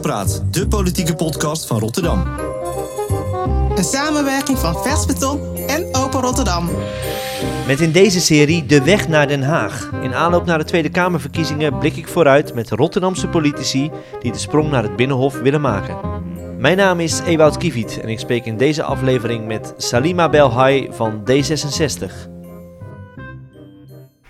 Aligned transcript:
Praat, 0.00 0.44
de 0.50 0.68
politieke 0.68 1.14
podcast 1.14 1.66
van 1.66 1.78
Rotterdam. 1.78 2.24
Een 3.74 3.84
samenwerking 3.84 4.58
van 4.58 4.82
Vers 4.82 5.06
Beton 5.06 5.56
en 5.66 5.88
Open 5.92 6.20
Rotterdam. 6.20 6.68
Met 7.66 7.80
in 7.80 7.92
deze 7.92 8.20
serie 8.20 8.66
De 8.66 8.82
Weg 8.82 9.08
naar 9.08 9.26
Den 9.26 9.42
Haag. 9.42 9.90
In 10.02 10.14
aanloop 10.14 10.44
naar 10.44 10.58
de 10.58 10.64
Tweede 10.64 10.88
Kamerverkiezingen 10.88 11.78
blik 11.78 11.96
ik 11.96 12.08
vooruit 12.08 12.54
met 12.54 12.70
Rotterdamse 12.70 13.28
politici 13.28 13.90
die 14.20 14.32
de 14.32 14.38
sprong 14.38 14.70
naar 14.70 14.82
het 14.82 14.96
Binnenhof 14.96 15.40
willen 15.40 15.60
maken. 15.60 15.96
Mijn 16.58 16.76
naam 16.76 17.00
is 17.00 17.20
Ewout 17.20 17.56
Kiviet 17.56 18.00
en 18.00 18.08
ik 18.08 18.18
spreek 18.18 18.44
in 18.44 18.56
deze 18.56 18.82
aflevering 18.82 19.46
met 19.46 19.74
Salima 19.76 20.28
Belhai 20.28 20.88
van 20.90 21.22
D66. 21.30 22.33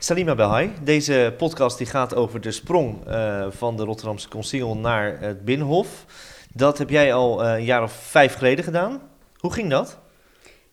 Salima 0.05 0.35
Belhai, 0.35 0.73
deze 0.83 1.35
podcast 1.39 1.79
die 1.79 1.87
gaat 1.87 2.15
over 2.15 2.41
de 2.41 2.51
sprong 2.51 3.09
uh, 3.09 3.51
van 3.51 3.77
de 3.77 3.85
Rotterdamse 3.85 4.29
Concilie 4.29 4.75
naar 4.75 5.21
het 5.21 5.45
Binnenhof. 5.45 6.07
Dat 6.53 6.79
heb 6.79 6.91
jij 6.91 7.15
al 7.15 7.45
uh, 7.45 7.53
een 7.53 7.65
jaar 7.65 7.83
of 7.83 7.93
vijf 7.93 8.35
geleden 8.35 8.65
gedaan. 8.65 9.03
Hoe 9.37 9.53
ging 9.53 9.71
dat? 9.71 9.99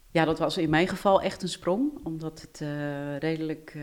Ja, 0.10 0.26
dat 0.26 0.40
was 0.40 0.58
in 0.58 0.70
mijn 0.70 0.88
geval 0.88 1.22
echt 1.22 1.42
een 1.42 1.50
sprong, 1.50 2.00
omdat 2.04 2.42
het 2.42 2.60
uh, 2.64 3.18
redelijk 3.18 3.78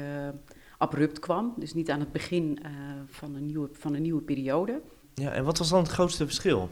abrupt 0.78 1.18
kwam. 1.18 1.54
Dus 1.56 1.74
niet 1.74 1.90
aan 1.90 2.01
het 2.01 2.12
begin 2.12 2.59
van, 3.06 3.34
een 3.34 3.46
nieuwe, 3.46 3.68
van 3.73 3.95
een 3.95 4.02
nieuwe 4.02 4.23
periode. 4.23 4.80
Ja, 5.15 5.32
en 5.32 5.45
wat 5.45 5.59
was 5.59 5.68
dan 5.68 5.82
het 5.82 5.92
grootste 5.92 6.26
verschil? 6.26 6.70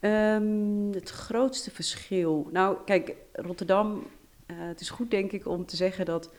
Um, 0.00 0.92
het 0.92 1.10
grootste 1.10 1.70
verschil. 1.70 2.48
Nou, 2.52 2.76
kijk, 2.84 3.14
Rotterdam. 3.32 4.06
het 4.46 4.80
is 4.80 4.90
goed, 4.90 5.10
denk 5.10 5.32
ik, 5.32 5.46
om 5.46 5.66
te 5.66 5.76
zeggen 5.76 6.04
dat 6.04 6.30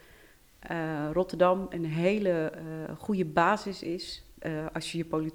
uh, 0.70 1.08
Rotterdam 1.12 1.66
een 1.70 1.84
hele 1.84 2.52
uh, 2.54 2.96
goede 2.98 3.24
basis 3.24 3.82
is 3.82 4.24
uh, 4.46 4.66
als, 4.72 4.92
je 4.92 4.98
je 4.98 5.32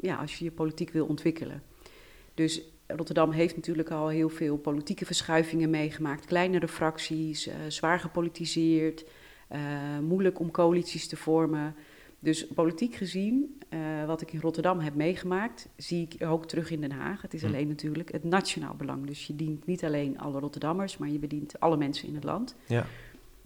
ja, 0.00 0.16
als 0.16 0.38
je 0.38 0.44
je 0.44 0.50
politiek 0.50 0.90
wil 0.90 1.06
ontwikkelen. 1.06 1.62
Dus 2.34 2.62
Rotterdam 2.86 3.30
heeft 3.30 3.56
natuurlijk 3.56 3.90
al 3.90 4.08
heel 4.08 4.28
veel 4.28 4.56
politieke 4.56 5.04
verschuivingen 5.04 5.70
meegemaakt. 5.70 6.24
Kleinere 6.24 6.68
fracties, 6.68 7.50
zwaar 7.68 8.00
gepolitiseerd, 8.00 9.04
moeilijk 10.02 10.38
om 10.38 10.50
coalities 10.50 11.08
te 11.08 11.16
vormen. 11.16 11.74
Dus 12.18 12.46
politiek 12.46 12.94
gezien, 12.94 13.62
wat 14.06 14.20
ik 14.20 14.32
in 14.32 14.40
Rotterdam 14.40 14.78
heb 14.78 14.94
meegemaakt, 14.94 15.68
zie 15.76 16.08
ik 16.10 16.26
ook 16.26 16.46
terug 16.46 16.70
in 16.70 16.80
Den 16.80 16.92
Haag. 16.92 17.22
Het 17.22 17.34
is 17.34 17.40
hm. 17.40 17.46
alleen 17.46 17.68
natuurlijk 17.68 18.12
het 18.12 18.24
nationaal 18.24 18.74
belang. 18.74 19.06
Dus 19.06 19.26
je 19.26 19.36
dient 19.36 19.66
niet 19.66 19.84
alleen 19.84 20.18
alle 20.18 20.40
Rotterdammers, 20.40 20.96
maar 20.96 21.08
je 21.08 21.18
bedient 21.18 21.60
alle 21.60 21.76
mensen 21.76 22.08
in 22.08 22.14
het 22.14 22.24
land. 22.24 22.54
Ja. 22.66 22.86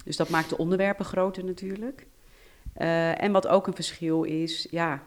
Dus 0.06 0.16
dat 0.16 0.28
maakt 0.28 0.48
de 0.48 0.58
onderwerpen 0.58 1.04
groter 1.04 1.44
natuurlijk. 1.44 2.06
Uh, 2.78 3.22
en 3.22 3.32
wat 3.32 3.46
ook 3.46 3.66
een 3.66 3.74
verschil 3.74 4.22
is, 4.22 4.66
ja, 4.70 5.02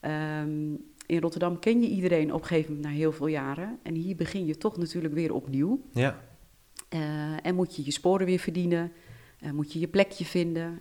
um, 0.00 0.84
in 1.06 1.20
Rotterdam 1.20 1.58
ken 1.58 1.82
je 1.82 1.88
iedereen 1.88 2.32
op 2.32 2.40
een 2.40 2.46
gegeven 2.46 2.74
moment 2.74 2.92
na 2.92 2.98
heel 2.98 3.12
veel 3.12 3.26
jaren. 3.26 3.78
En 3.82 3.94
hier 3.94 4.16
begin 4.16 4.46
je 4.46 4.56
toch 4.56 4.76
natuurlijk 4.76 5.14
weer 5.14 5.34
opnieuw. 5.34 5.82
Ja. 5.92 6.18
Uh, 6.94 7.46
en 7.46 7.54
moet 7.54 7.76
je 7.76 7.84
je 7.84 7.90
sporen 7.90 8.26
weer 8.26 8.38
verdienen. 8.38 8.92
Uh, 9.40 9.50
moet 9.50 9.72
je 9.72 9.78
je 9.78 9.88
plekje 9.88 10.24
vinden. 10.24 10.80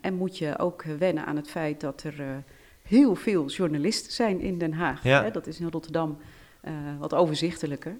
en 0.00 0.14
moet 0.14 0.38
je 0.38 0.58
ook 0.58 0.82
wennen 0.82 1.26
aan 1.26 1.36
het 1.36 1.48
feit 1.50 1.80
dat 1.80 2.02
er 2.02 2.44
heel 2.82 3.14
veel 3.14 3.46
journalisten 3.46 4.12
zijn 4.12 4.40
in 4.40 4.58
Den 4.58 4.72
Haag. 4.72 5.02
Ja. 5.02 5.22
Hè? 5.22 5.30
Dat 5.30 5.46
is 5.46 5.60
in 5.60 5.70
Rotterdam 5.70 6.18
wat 6.98 7.14
overzichtelijker. 7.14 7.96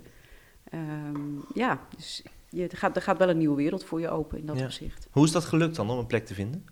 Um, 0.75 1.45
ja, 1.55 1.81
dus 1.97 2.23
je, 2.53 2.69
er, 2.69 2.77
gaat, 2.77 2.97
er 2.97 3.03
gaat 3.03 3.19
wel 3.19 3.29
een 3.29 3.39
nieuwe 3.39 3.57
wereld 3.57 3.85
voor 3.85 4.01
je 4.01 4.09
open 4.09 4.39
in 4.39 4.47
dat 4.47 4.59
ja. 4.59 4.65
opzicht. 4.65 5.09
Hoe 5.11 5.25
is 5.25 5.33
dat 5.33 5.45
gelukt 5.45 5.77
dan 5.77 5.91
om 5.91 5.99
een 5.99 6.07
plek 6.07 6.27
te 6.27 6.35
vinden? 6.35 6.65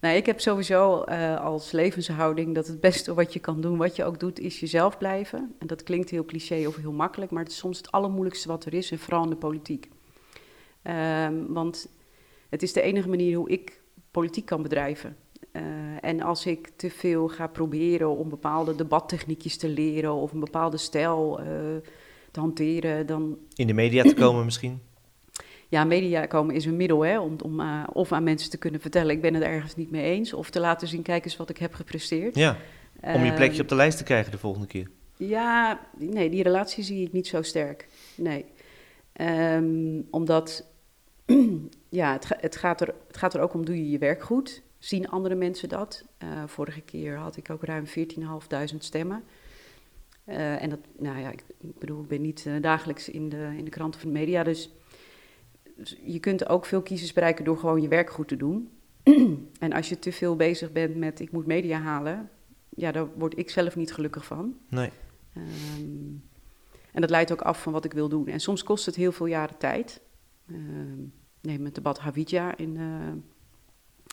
Nou, 0.00 0.16
ik 0.16 0.26
heb 0.26 0.40
sowieso 0.40 1.04
uh, 1.08 1.40
als 1.40 1.72
levenshouding 1.72 2.54
dat 2.54 2.66
het 2.66 2.80
beste 2.80 3.14
wat 3.14 3.32
je 3.32 3.38
kan 3.38 3.60
doen, 3.60 3.76
wat 3.76 3.96
je 3.96 4.04
ook 4.04 4.20
doet, 4.20 4.38
is 4.38 4.60
jezelf 4.60 4.98
blijven. 4.98 5.54
En 5.58 5.66
dat 5.66 5.82
klinkt 5.82 6.10
heel 6.10 6.24
cliché 6.24 6.66
of 6.66 6.76
heel 6.76 6.92
makkelijk, 6.92 7.30
maar 7.30 7.42
het 7.42 7.52
is 7.52 7.58
soms 7.58 7.76
het 7.76 7.92
allermoeilijkste 7.92 8.48
wat 8.48 8.64
er 8.64 8.74
is, 8.74 8.90
en 8.90 8.98
vooral 8.98 9.22
in 9.24 9.30
de 9.30 9.36
politiek. 9.36 9.88
Um, 10.82 11.52
want 11.52 11.88
het 12.48 12.62
is 12.62 12.72
de 12.72 12.80
enige 12.80 13.08
manier 13.08 13.36
hoe 13.36 13.50
ik 13.50 13.80
politiek 14.10 14.46
kan 14.46 14.62
bedrijven. 14.62 15.16
Uh, 15.52 15.62
en 16.00 16.20
als 16.20 16.46
ik 16.46 16.70
te 16.76 16.90
veel 16.90 17.28
ga 17.28 17.46
proberen 17.46 18.16
om 18.16 18.28
bepaalde 18.28 18.74
debattechniekjes 18.74 19.56
te 19.56 19.68
leren 19.68 20.14
of 20.14 20.32
een 20.32 20.40
bepaalde 20.40 20.76
stijl 20.76 21.40
uh, 21.40 21.46
te 22.30 22.40
hanteren, 22.40 23.06
dan... 23.06 23.38
In 23.54 23.66
de 23.66 23.72
media 23.72 24.02
te 24.02 24.14
komen 24.14 24.44
misschien? 24.44 24.80
Ja, 25.68 25.84
media 25.84 26.26
komen 26.26 26.54
is 26.54 26.64
een 26.64 26.76
middel 26.76 27.00
hè, 27.00 27.20
om, 27.20 27.36
om 27.42 27.60
uh, 27.60 27.84
of 27.92 28.12
aan 28.12 28.22
mensen 28.22 28.50
te 28.50 28.58
kunnen 28.58 28.80
vertellen... 28.80 29.14
ik 29.14 29.20
ben 29.20 29.34
het 29.34 29.42
ergens 29.42 29.76
niet 29.76 29.90
mee 29.90 30.02
eens, 30.02 30.32
of 30.32 30.50
te 30.50 30.60
laten 30.60 30.88
zien, 30.88 31.02
kijk 31.02 31.24
eens 31.24 31.36
wat 31.36 31.50
ik 31.50 31.58
heb 31.58 31.74
gepresteerd. 31.74 32.34
Ja, 32.34 32.56
om 33.00 33.24
je 33.24 33.32
plekje 33.32 33.62
op 33.62 33.68
de 33.68 33.74
lijst 33.74 33.98
te 33.98 34.04
krijgen 34.04 34.32
de 34.32 34.38
volgende 34.38 34.66
keer. 34.66 34.90
Ja, 35.16 35.80
nee, 35.98 36.30
die 36.30 36.42
relatie 36.42 36.84
zie 36.84 37.06
ik 37.06 37.12
niet 37.12 37.26
zo 37.26 37.42
sterk. 37.42 37.88
Nee. 38.14 38.44
Um, 39.20 40.06
omdat, 40.10 40.66
ja, 41.88 42.12
het, 42.12 42.28
het, 42.28 42.56
gaat 42.56 42.80
er, 42.80 42.94
het 43.06 43.16
gaat 43.16 43.34
er 43.34 43.40
ook 43.40 43.54
om, 43.54 43.64
doe 43.64 43.76
je 43.76 43.90
je 43.90 43.98
werk 43.98 44.22
goed? 44.22 44.62
Zien 44.78 45.08
andere 45.08 45.34
mensen 45.34 45.68
dat? 45.68 46.04
Uh, 46.22 46.28
vorige 46.46 46.80
keer 46.80 47.16
had 47.16 47.36
ik 47.36 47.50
ook 47.50 47.64
ruim 47.64 47.84
14.500 47.86 48.76
stemmen. 48.78 49.24
Uh, 50.24 50.62
en 50.62 50.70
dat, 50.70 50.78
nou 50.98 51.18
ja, 51.18 51.30
ik, 51.30 51.44
ik, 51.60 51.78
bedoel, 51.78 52.00
ik 52.00 52.08
ben 52.08 52.20
niet 52.20 52.44
uh, 52.48 52.62
dagelijks 52.62 53.08
in 53.08 53.28
de, 53.28 53.54
in 53.56 53.64
de 53.64 53.70
kranten 53.70 54.00
van 54.00 54.12
de 54.12 54.18
media, 54.18 54.42
dus 54.42 54.70
je 56.04 56.18
kunt 56.18 56.48
ook 56.48 56.64
veel 56.64 56.82
kiezers 56.82 57.12
bereiken 57.12 57.44
door 57.44 57.58
gewoon 57.58 57.82
je 57.82 57.88
werk 57.88 58.10
goed 58.10 58.28
te 58.28 58.36
doen. 58.36 58.70
en 59.58 59.72
als 59.72 59.88
je 59.88 59.98
te 59.98 60.12
veel 60.12 60.36
bezig 60.36 60.72
bent 60.72 60.96
met 60.96 61.20
ik 61.20 61.32
moet 61.32 61.46
media 61.46 61.78
halen, 61.78 62.30
ja, 62.68 62.92
daar 62.92 63.06
word 63.14 63.38
ik 63.38 63.50
zelf 63.50 63.76
niet 63.76 63.92
gelukkig 63.92 64.24
van. 64.24 64.56
Nee. 64.68 64.90
Um, 65.36 66.24
en 66.92 67.00
dat 67.00 67.10
leidt 67.10 67.32
ook 67.32 67.40
af 67.40 67.62
van 67.62 67.72
wat 67.72 67.84
ik 67.84 67.92
wil 67.92 68.08
doen. 68.08 68.26
En 68.26 68.40
soms 68.40 68.62
kost 68.62 68.86
het 68.86 68.94
heel 68.94 69.12
veel 69.12 69.26
jaren 69.26 69.56
tijd. 69.58 70.00
Um, 70.50 71.12
neem 71.40 71.64
het 71.64 71.74
debat 71.74 71.98
Havidja 71.98 72.56
in, 72.56 72.76
uh, 72.76 73.12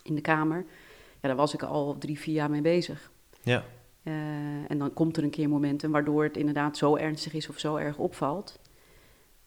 in 0.03 0.16
de 0.16 0.22
Kamer. 0.22 0.66
Ja, 1.22 1.28
daar 1.28 1.35
was 1.35 1.53
ik 1.53 1.63
al 1.63 1.97
drie, 1.97 2.19
vier 2.19 2.34
jaar 2.34 2.50
mee 2.50 2.62
bezig. 2.62 3.12
Ja. 3.41 3.63
Uh, 4.03 4.13
en 4.72 4.78
dan 4.78 4.94
komt 4.94 5.18
er 5.18 5.23
een 5.23 5.29
keer 5.29 5.50
momenten 5.50 5.91
waardoor 5.91 6.23
het 6.23 6.38
inderdaad 6.38 6.78
zo 6.78 6.96
ernstig 6.96 7.34
is 7.34 7.50
of 7.50 7.59
zo 7.59 7.75
erg 7.75 7.97
opvalt. 7.97 8.59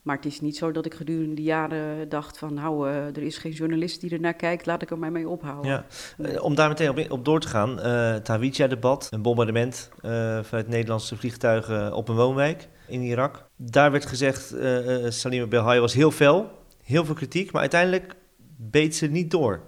Maar 0.07 0.17
het 0.17 0.25
is 0.25 0.41
niet 0.41 0.57
zo 0.57 0.73
dat 0.73 0.87
ik 0.87 0.95
gedurende 0.95 1.35
die 1.35 1.45
jaren 1.45 2.09
dacht 2.09 2.39
van... 2.39 2.55
nou, 2.55 2.89
uh, 2.89 2.97
er 2.97 3.23
is 3.23 3.39
geen 3.39 3.53
journalist 3.53 4.01
die 4.01 4.11
er 4.11 4.21
naar 4.21 4.35
kijkt, 4.35 4.67
laat 4.67 4.83
ik 4.83 4.91
er 4.91 4.99
maar 4.99 5.13
mee 5.13 5.29
ophouden. 5.29 5.71
Ja. 5.71 5.87
Uh, 6.19 6.43
om 6.43 6.55
daar 6.55 6.69
meteen 6.69 6.91
op, 6.91 7.11
op 7.11 7.25
door 7.25 7.41
te 7.41 7.49
gaan, 7.49 7.79
het 7.79 8.29
Hawija-debat, 8.29 9.09
een 9.11 9.23
bombardement 9.23 9.91
vanuit 10.43 10.69
Nederlandse 10.69 11.17
vliegtuigen 11.17 11.93
op 11.93 12.09
een 12.09 12.17
woonwijk 12.17 12.69
in 12.89 13.03
Irak. 13.03 13.49
Daar 13.57 13.91
werd 13.91 14.07
gezegd, 14.07 14.55
Salim 15.09 15.49
Belhai 15.49 15.81
was 15.81 15.95
heel 15.95 16.11
fel, 16.11 16.51
heel 16.83 17.05
veel 17.05 17.15
kritiek, 17.15 17.53
maar 17.53 17.61
uiteindelijk 17.61 18.15
beet 18.57 18.97
ze 18.97 19.07
niet 19.07 19.31
door 19.31 19.61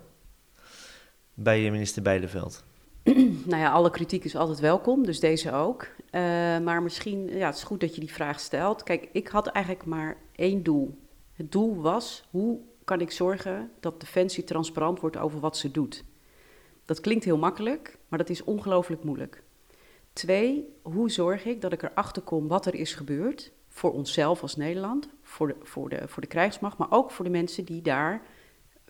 bij 1.34 1.70
minister 1.70 2.02
Bijleveld. 2.02 2.64
nou 3.50 3.62
ja, 3.62 3.70
alle 3.70 3.90
kritiek 3.90 4.24
is 4.24 4.36
altijd 4.36 4.60
welkom, 4.60 5.04
dus 5.04 5.20
deze 5.20 5.52
ook. 5.52 5.86
Uh, 6.10 6.20
maar 6.58 6.82
misschien, 6.82 7.28
ja, 7.28 7.46
het 7.46 7.56
is 7.56 7.62
goed 7.62 7.80
dat 7.80 7.94
je 7.94 8.00
die 8.00 8.12
vraag 8.12 8.40
stelt. 8.40 8.82
Kijk, 8.82 9.08
ik 9.12 9.28
had 9.28 9.46
eigenlijk 9.46 9.86
maar 9.86 10.16
één 10.38 10.62
doel. 10.62 10.98
Het 11.32 11.52
doel 11.52 11.80
was, 11.80 12.24
hoe 12.30 12.60
kan 12.84 13.00
ik 13.00 13.10
zorgen 13.10 13.70
dat 13.80 14.00
Defensie 14.00 14.44
transparant 14.44 15.00
wordt 15.00 15.16
over 15.16 15.40
wat 15.40 15.56
ze 15.56 15.70
doet? 15.70 16.04
Dat 16.84 17.00
klinkt 17.00 17.24
heel 17.24 17.38
makkelijk, 17.38 17.98
maar 18.08 18.18
dat 18.18 18.28
is 18.28 18.44
ongelooflijk 18.44 19.04
moeilijk. 19.04 19.42
Twee, 20.12 20.74
hoe 20.82 21.10
zorg 21.10 21.44
ik 21.44 21.60
dat 21.60 21.72
ik 21.72 21.82
erachter 21.82 22.22
kom 22.22 22.48
wat 22.48 22.66
er 22.66 22.74
is 22.74 22.94
gebeurd 22.94 23.52
voor 23.68 23.92
onszelf 23.92 24.42
als 24.42 24.56
Nederland, 24.56 25.08
voor 25.22 25.48
de, 25.48 25.56
voor 25.62 25.88
de, 25.88 26.08
voor 26.08 26.22
de 26.22 26.28
krijgsmacht, 26.28 26.78
maar 26.78 26.90
ook 26.90 27.10
voor 27.10 27.24
de 27.24 27.30
mensen 27.30 27.64
die 27.64 27.82
daar 27.82 28.22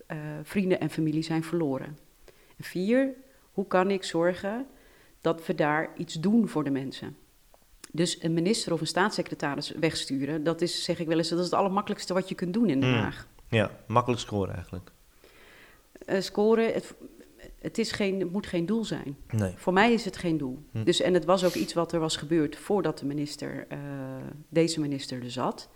uh, 0.09 0.19
vrienden 0.43 0.81
en 0.81 0.91
familie 0.91 1.23
zijn 1.23 1.45
verloren. 1.45 1.99
En 2.57 2.65
vier, 2.65 3.15
hoe 3.53 3.67
kan 3.67 3.91
ik 3.91 4.05
zorgen 4.05 4.67
dat 5.21 5.47
we 5.47 5.55
daar 5.55 5.91
iets 5.97 6.15
doen 6.15 6.49
voor 6.49 6.65
de 6.65 6.71
mensen? 6.71 7.17
Dus 7.93 8.23
een 8.23 8.33
minister 8.33 8.73
of 8.73 8.81
een 8.81 8.87
staatssecretaris 8.87 9.71
wegsturen, 9.71 10.45
dat 10.45 10.61
is, 10.61 10.85
zeg 10.85 10.99
ik 10.99 11.07
wel 11.07 11.19
eens, 11.19 11.29
dat 11.29 11.39
is 11.39 11.45
het 11.45 11.55
allermakkelijkste 11.55 12.15
wat 12.15 12.29
je 12.29 12.35
kunt 12.35 12.55
doen 12.55 12.69
in 12.69 12.81
Den 12.81 12.91
hmm. 12.91 12.99
Haag. 12.99 13.27
Ja, 13.49 13.71
makkelijk 13.87 14.21
scoren 14.21 14.55
eigenlijk. 14.55 14.91
Uh, 16.07 16.21
scoren, 16.21 16.73
het, 16.73 16.95
het, 17.59 17.79
is 17.79 17.93
geen, 17.93 18.21
het 18.21 18.33
moet 18.33 18.47
geen 18.47 18.67
doel 18.67 18.85
zijn. 18.85 19.17
Nee. 19.31 19.53
Voor 19.57 19.73
mij 19.73 19.93
is 19.93 20.05
het 20.05 20.17
geen 20.17 20.39
doel. 20.39 20.59
Hm. 20.73 20.85
Dus, 20.85 21.01
en 21.01 21.15
het 21.15 21.25
was 21.25 21.45
ook 21.45 21.55
iets 21.55 21.73
wat 21.73 21.93
er 21.93 22.01
was 22.01 22.17
gebeurd 22.17 22.57
voordat 22.57 22.99
de 22.99 23.07
minister, 23.07 23.67
uh, 23.73 23.79
deze 24.49 24.81
minister 24.81 25.23
er 25.23 25.31
zat. 25.31 25.69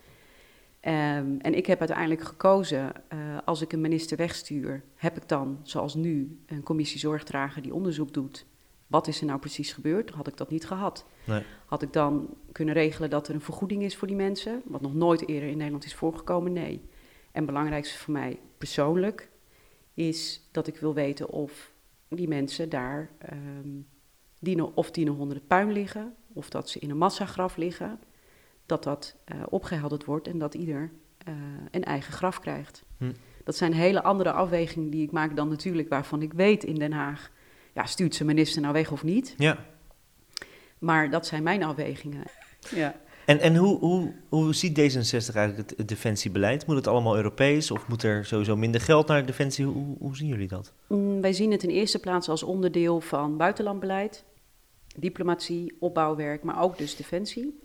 Um, 0.84 1.38
en 1.40 1.54
ik 1.54 1.66
heb 1.66 1.78
uiteindelijk 1.78 2.22
gekozen, 2.22 2.92
uh, 3.14 3.18
als 3.44 3.62
ik 3.62 3.72
een 3.72 3.80
minister 3.80 4.16
wegstuur, 4.16 4.82
heb 4.94 5.16
ik 5.16 5.28
dan, 5.28 5.58
zoals 5.62 5.94
nu, 5.94 6.38
een 6.46 6.62
commissie 6.62 6.98
zorgdrager 6.98 7.62
die 7.62 7.74
onderzoek 7.74 8.12
doet. 8.12 8.46
Wat 8.92 9.06
is 9.06 9.20
er 9.20 9.26
nou 9.26 9.38
precies 9.38 9.72
gebeurd? 9.72 10.10
Had 10.10 10.26
ik 10.26 10.36
dat 10.36 10.50
niet 10.50 10.66
gehad. 10.66 11.04
Nee. 11.24 11.42
Had 11.66 11.82
ik 11.82 11.92
dan 11.92 12.28
kunnen 12.52 12.74
regelen 12.74 13.10
dat 13.10 13.28
er 13.28 13.34
een 13.34 13.40
vergoeding 13.40 13.82
is 13.82 13.96
voor 13.96 14.08
die 14.08 14.16
mensen, 14.16 14.62
wat 14.64 14.80
nog 14.80 14.94
nooit 14.94 15.28
eerder 15.28 15.48
in 15.48 15.56
Nederland 15.56 15.84
is 15.84 15.94
voorgekomen? 15.94 16.52
Nee. 16.52 16.80
En 17.32 17.42
het 17.42 17.46
belangrijkste 17.46 17.98
voor 17.98 18.12
mij 18.12 18.38
persoonlijk 18.58 19.30
is 19.94 20.48
dat 20.50 20.66
ik 20.66 20.76
wil 20.76 20.94
weten 20.94 21.28
of 21.28 21.72
die 22.08 22.28
mensen 22.28 22.68
daar, 22.68 23.10
um, 23.32 23.86
of 24.74 24.90
die 24.90 25.04
nog 25.04 25.46
puin 25.46 25.72
liggen, 25.72 26.14
of 26.32 26.50
dat 26.50 26.68
ze 26.68 26.78
in 26.78 26.90
een 26.90 26.98
massagraf 26.98 27.56
liggen, 27.56 28.00
dat 28.66 28.82
dat 28.82 29.16
uh, 29.34 29.42
opgehelderd 29.48 30.04
wordt 30.04 30.28
en 30.28 30.38
dat 30.38 30.54
ieder 30.54 30.90
uh, 31.28 31.34
een 31.70 31.84
eigen 31.84 32.12
graf 32.12 32.40
krijgt. 32.40 32.84
Hm. 32.98 33.12
Dat 33.44 33.56
zijn 33.56 33.72
hele 33.72 34.02
andere 34.02 34.32
afwegingen 34.32 34.90
die 34.90 35.02
ik 35.02 35.12
maak 35.12 35.36
dan 35.36 35.48
natuurlijk 35.48 35.88
waarvan 35.88 36.22
ik 36.22 36.32
weet 36.32 36.64
in 36.64 36.74
Den 36.74 36.92
Haag, 36.92 37.30
ja, 37.74 37.86
stuurt 37.86 38.14
ze 38.14 38.24
minister 38.24 38.62
nou 38.62 38.72
weg 38.72 38.90
of 38.90 39.02
niet? 39.02 39.34
Ja. 39.38 39.64
Maar 40.78 41.10
dat 41.10 41.26
zijn 41.26 41.42
mijn 41.42 41.62
afwegingen. 41.62 42.24
Ja. 42.74 42.94
En, 43.26 43.40
en 43.40 43.56
hoe, 43.56 43.78
hoe, 43.78 44.12
hoe 44.28 44.54
ziet 44.54 44.78
D66 44.78 45.34
eigenlijk 45.34 45.56
het, 45.56 45.74
het, 45.78 45.88
defensiebeleid? 45.88 46.66
Moet 46.66 46.76
het 46.76 46.86
allemaal 46.86 47.16
Europees 47.16 47.70
of 47.70 47.88
moet 47.88 48.02
er 48.02 48.24
sowieso 48.24 48.56
minder 48.56 48.80
geld 48.80 49.06
naar 49.06 49.26
defensie? 49.26 49.64
Hoe, 49.64 49.96
hoe 49.98 50.16
zien 50.16 50.28
jullie 50.28 50.48
dat? 50.48 50.72
Mm, 50.86 51.20
wij 51.20 51.32
zien 51.32 51.50
het 51.50 51.62
in 51.62 51.70
eerste 51.70 51.98
plaats 51.98 52.28
als 52.28 52.42
onderdeel 52.42 53.00
van 53.00 53.36
buitenlandbeleid, 53.36 54.24
diplomatie, 54.96 55.76
opbouwwerk, 55.78 56.42
maar 56.42 56.62
ook 56.62 56.78
dus 56.78 56.96
defensie. 56.96 57.60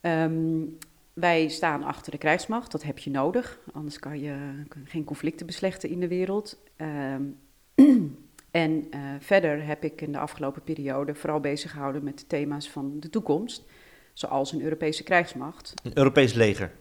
Um, 0.00 0.78
wij 1.12 1.48
staan 1.48 1.82
achter 1.82 2.12
de 2.12 2.18
krijgsmacht, 2.18 2.72
dat 2.72 2.82
heb 2.82 2.98
je 2.98 3.10
nodig, 3.10 3.58
anders 3.72 3.98
kan 3.98 4.20
je 4.20 4.62
geen 4.84 5.04
conflicten 5.04 5.46
beslechten 5.46 5.88
in 5.88 6.00
de 6.00 6.08
wereld. 6.08 6.58
Um, 6.76 7.38
en 8.56 8.86
uh, 8.94 9.00
verder 9.20 9.66
heb 9.66 9.84
ik 9.84 10.00
in 10.00 10.12
de 10.12 10.18
afgelopen 10.18 10.62
periode 10.62 11.14
vooral 11.14 11.40
bezig 11.40 11.70
gehouden 11.70 12.04
met 12.04 12.18
de 12.18 12.26
thema's 12.26 12.70
van 12.70 13.00
de 13.00 13.10
toekomst, 13.10 13.64
zoals 14.12 14.52
een 14.52 14.62
Europese 14.62 15.02
krijgsmacht. 15.02 15.74
Een 15.82 15.98
Europees 15.98 16.32
leger? 16.32 16.72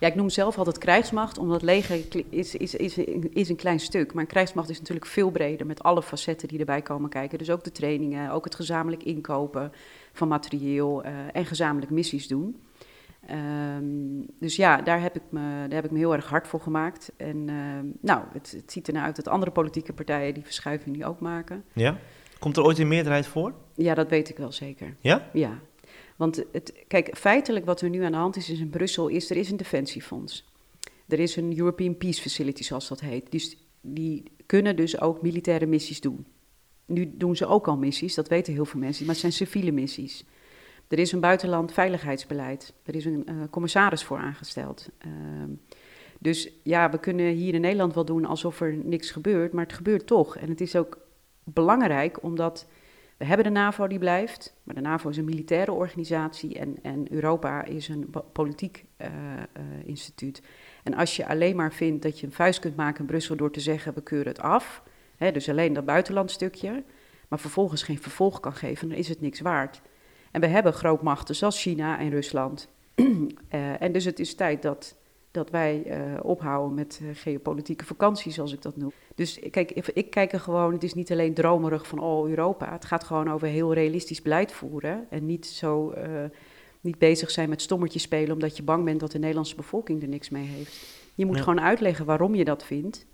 Ja, 0.00 0.06
ik 0.06 0.14
noem 0.14 0.30
zelf 0.30 0.58
altijd 0.58 0.78
krijgsmacht, 0.78 1.38
omdat 1.38 1.62
leger 1.62 2.00
is, 2.30 2.54
is, 2.54 2.74
is, 2.74 2.98
is 3.32 3.48
een 3.48 3.56
klein 3.56 3.80
stuk. 3.80 4.12
Maar 4.12 4.22
een 4.22 4.28
krijgsmacht 4.28 4.68
is 4.68 4.78
natuurlijk 4.78 5.06
veel 5.06 5.30
breder, 5.30 5.66
met 5.66 5.82
alle 5.82 6.02
facetten 6.02 6.48
die 6.48 6.58
erbij 6.58 6.82
komen 6.82 7.10
kijken. 7.10 7.38
Dus 7.38 7.50
ook 7.50 7.64
de 7.64 7.72
trainingen, 7.72 8.30
ook 8.30 8.44
het 8.44 8.54
gezamenlijk 8.54 9.02
inkopen 9.02 9.72
van 10.12 10.28
materieel 10.28 11.04
uh, 11.04 11.10
en 11.32 11.46
gezamenlijk 11.46 11.92
missies 11.92 12.28
doen. 12.28 12.56
Um, 13.30 14.26
dus 14.40 14.56
ja, 14.56 14.82
daar 14.82 15.00
heb, 15.00 15.16
ik 15.16 15.22
me, 15.28 15.40
daar 15.40 15.74
heb 15.74 15.84
ik 15.84 15.90
me 15.90 15.98
heel 15.98 16.14
erg 16.14 16.28
hard 16.28 16.46
voor 16.46 16.60
gemaakt. 16.60 17.12
En 17.16 17.48
uh, 17.48 17.54
nou, 18.00 18.24
het, 18.32 18.52
het, 18.56 18.72
ziet 18.72 18.86
ernaar 18.86 19.04
uit 19.04 19.16
dat 19.16 19.28
andere 19.28 19.50
politieke 19.50 19.92
partijen 19.92 20.34
die 20.34 20.44
verschuiving 20.44 20.94
die 20.94 21.06
ook 21.06 21.20
maken. 21.20 21.64
Ja? 21.72 21.98
Komt 22.38 22.56
er 22.56 22.64
ooit 22.64 22.78
een 22.78 22.88
meerderheid 22.88 23.26
voor? 23.26 23.54
Ja, 23.74 23.94
dat 23.94 24.08
weet 24.08 24.28
ik 24.28 24.36
wel 24.36 24.52
zeker. 24.52 24.94
Ja? 25.00 25.30
Ja. 25.32 25.58
Want 26.16 26.44
het, 26.52 26.84
kijk, 26.88 27.16
feitelijk 27.16 27.64
wat 27.64 27.80
er 27.80 27.88
nu 27.88 28.02
aan 28.02 28.12
de 28.12 28.18
hand 28.18 28.36
is, 28.36 28.50
is 28.50 28.60
in 28.60 28.70
Brussel, 28.70 29.08
is 29.08 29.30
er 29.30 29.36
is 29.36 29.50
een 29.50 29.56
defensiefonds. 29.56 30.52
Er 31.08 31.20
is 31.20 31.36
een 31.36 31.58
European 31.58 31.96
Peace 31.96 32.20
Facility, 32.20 32.62
zoals 32.62 32.88
dat 32.88 33.00
heet. 33.00 33.30
Dus 33.30 33.56
die 33.80 34.22
kunnen 34.46 34.76
dus 34.76 35.00
ook 35.00 35.22
militaire 35.22 35.66
missies 35.66 36.00
doen. 36.00 36.26
Nu 36.86 37.12
doen 37.16 37.36
ze 37.36 37.46
ook 37.46 37.68
al 37.68 37.76
missies, 37.76 38.14
dat 38.14 38.28
weten 38.28 38.52
heel 38.52 38.64
veel 38.64 38.80
mensen, 38.80 39.04
maar 39.04 39.12
het 39.14 39.20
zijn 39.20 39.32
civiele 39.32 39.72
missies. 39.72 40.24
Er 40.88 40.98
is 40.98 41.12
een 41.12 41.20
buitenland 41.20 41.72
veiligheidsbeleid. 41.72 42.74
Er 42.84 42.94
is 42.94 43.04
een 43.04 43.26
uh, 43.30 43.34
commissaris 43.50 44.04
voor 44.04 44.18
aangesteld. 44.18 44.88
Uh, 45.06 45.12
dus 46.18 46.52
ja, 46.62 46.90
we 46.90 46.98
kunnen 46.98 47.26
hier 47.26 47.54
in 47.54 47.60
Nederland 47.60 47.94
wel 47.94 48.04
doen 48.04 48.24
alsof 48.24 48.60
er 48.60 48.72
niks 48.72 49.10
gebeurt, 49.10 49.52
maar 49.52 49.64
het 49.64 49.72
gebeurt 49.72 50.06
toch. 50.06 50.36
En 50.36 50.48
het 50.48 50.60
is 50.60 50.76
ook 50.76 50.98
belangrijk 51.44 52.22
omdat 52.22 52.66
we 53.16 53.24
hebben 53.24 53.46
de 53.46 53.52
NAVO 53.52 53.86
die 53.86 53.98
blijft, 53.98 54.54
maar 54.62 54.74
de 54.74 54.80
NAVO 54.80 55.08
is 55.08 55.16
een 55.16 55.24
militaire 55.24 55.72
organisatie 55.72 56.58
en, 56.58 56.76
en 56.82 57.12
Europa 57.12 57.64
is 57.64 57.88
een 57.88 58.14
politiek 58.32 58.84
uh, 59.00 59.08
instituut. 59.84 60.42
En 60.82 60.94
als 60.94 61.16
je 61.16 61.26
alleen 61.26 61.56
maar 61.56 61.72
vindt 61.72 62.02
dat 62.02 62.20
je 62.20 62.26
een 62.26 62.32
vuist 62.32 62.60
kunt 62.60 62.76
maken 62.76 63.00
in 63.00 63.06
Brussel 63.06 63.36
door 63.36 63.50
te 63.50 63.60
zeggen 63.60 63.94
we 63.94 64.02
keuren 64.02 64.28
het 64.28 64.40
af, 64.40 64.82
hè, 65.16 65.32
dus 65.32 65.48
alleen 65.48 65.72
dat 65.72 65.84
buitenlandstukje, 65.84 66.84
maar 67.28 67.38
vervolgens 67.38 67.82
geen 67.82 67.98
vervolg 67.98 68.40
kan 68.40 68.52
geven, 68.52 68.88
dan 68.88 68.98
is 68.98 69.08
het 69.08 69.20
niks 69.20 69.40
waard. 69.40 69.80
En 70.34 70.40
we 70.40 70.46
hebben 70.46 70.72
grootmachten 70.72 71.34
zoals 71.34 71.62
China 71.62 71.98
en 71.98 72.10
Rusland. 72.10 72.68
uh, 72.94 73.30
en 73.82 73.92
dus 73.92 74.04
het 74.04 74.18
is 74.18 74.34
tijd 74.34 74.62
dat, 74.62 74.96
dat 75.30 75.50
wij 75.50 75.82
uh, 75.86 76.18
ophouden 76.22 76.74
met 76.74 77.00
uh, 77.02 77.08
geopolitieke 77.12 77.84
vakantie, 77.84 78.32
zoals 78.32 78.52
ik 78.52 78.62
dat 78.62 78.76
noem. 78.76 78.92
Dus 79.14 79.38
kijk, 79.50 79.70
ik 79.72 80.10
kijk 80.10 80.32
er 80.32 80.40
gewoon, 80.40 80.72
het 80.72 80.82
is 80.82 80.94
niet 80.94 81.12
alleen 81.12 81.34
dromerig 81.34 81.86
van 81.86 81.98
oh 81.98 82.28
Europa. 82.28 82.72
Het 82.72 82.84
gaat 82.84 83.04
gewoon 83.04 83.30
over 83.30 83.48
heel 83.48 83.74
realistisch 83.74 84.22
beleid 84.22 84.52
voeren. 84.52 85.06
En 85.10 85.26
niet 85.26 85.46
zo 85.46 85.94
niet 86.80 86.98
bezig 86.98 87.30
zijn 87.30 87.48
met 87.48 87.62
stommertjes 87.62 88.02
spelen 88.02 88.32
omdat 88.32 88.56
je 88.56 88.62
bang 88.62 88.84
bent 88.84 89.00
dat 89.00 89.12
de 89.12 89.18
Nederlandse 89.18 89.56
bevolking 89.56 90.02
er 90.02 90.08
niks 90.08 90.28
mee 90.28 90.46
heeft. 90.46 90.86
Je 91.14 91.26
moet 91.26 91.36
ja. 91.36 91.42
gewoon 91.42 91.60
uitleggen 91.60 92.04
waarom 92.04 92.34
je 92.34 92.44
dat 92.44 92.64
vindt. 92.64 93.06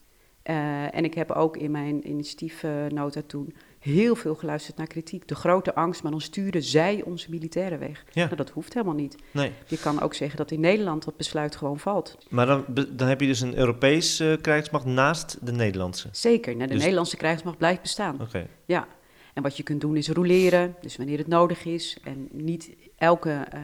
en 0.92 1.04
ik 1.04 1.14
heb 1.14 1.30
ook 1.30 1.56
in 1.56 1.70
mijn 1.70 2.08
initiatiefnota 2.08 3.22
toen 3.26 3.54
heel 3.80 4.14
veel 4.14 4.34
geluisterd 4.34 4.76
naar 4.76 4.86
kritiek. 4.86 5.28
De 5.28 5.34
grote 5.34 5.74
angst, 5.74 6.02
maar 6.02 6.10
dan 6.10 6.20
sturen 6.20 6.62
zij 6.62 7.02
onze 7.04 7.30
militairen 7.30 7.78
weg. 7.78 8.04
Ja. 8.12 8.24
Nou, 8.24 8.36
dat 8.36 8.50
hoeft 8.50 8.74
helemaal 8.74 8.94
niet. 8.94 9.16
Nee. 9.30 9.52
Je 9.66 9.78
kan 9.78 10.00
ook 10.00 10.14
zeggen 10.14 10.36
dat 10.36 10.50
in 10.50 10.60
Nederland 10.60 11.04
dat 11.04 11.16
besluit 11.16 11.56
gewoon 11.56 11.78
valt. 11.78 12.18
Maar 12.28 12.46
dan, 12.46 12.64
dan 12.88 13.08
heb 13.08 13.20
je 13.20 13.26
dus 13.26 13.40
een 13.40 13.56
Europese 13.56 14.24
uh, 14.24 14.42
krijgsmacht 14.42 14.84
naast 14.84 15.38
de 15.46 15.52
Nederlandse? 15.52 16.08
Zeker, 16.12 16.54
nou, 16.54 16.66
de 16.66 16.72
dus... 16.72 16.82
Nederlandse 16.82 17.16
krijgsmacht 17.16 17.58
blijft 17.58 17.82
bestaan. 17.82 18.14
Oké. 18.14 18.22
Okay. 18.22 18.46
Ja, 18.64 18.88
en 19.34 19.42
wat 19.42 19.56
je 19.56 19.62
kunt 19.62 19.80
doen 19.80 19.96
is 19.96 20.08
roleren, 20.08 20.74
dus 20.80 20.96
wanneer 20.96 21.18
het 21.18 21.28
nodig 21.28 21.64
is. 21.64 21.98
En 22.04 22.28
niet 22.30 22.70
elke... 22.96 23.46
Uh, 23.54 23.60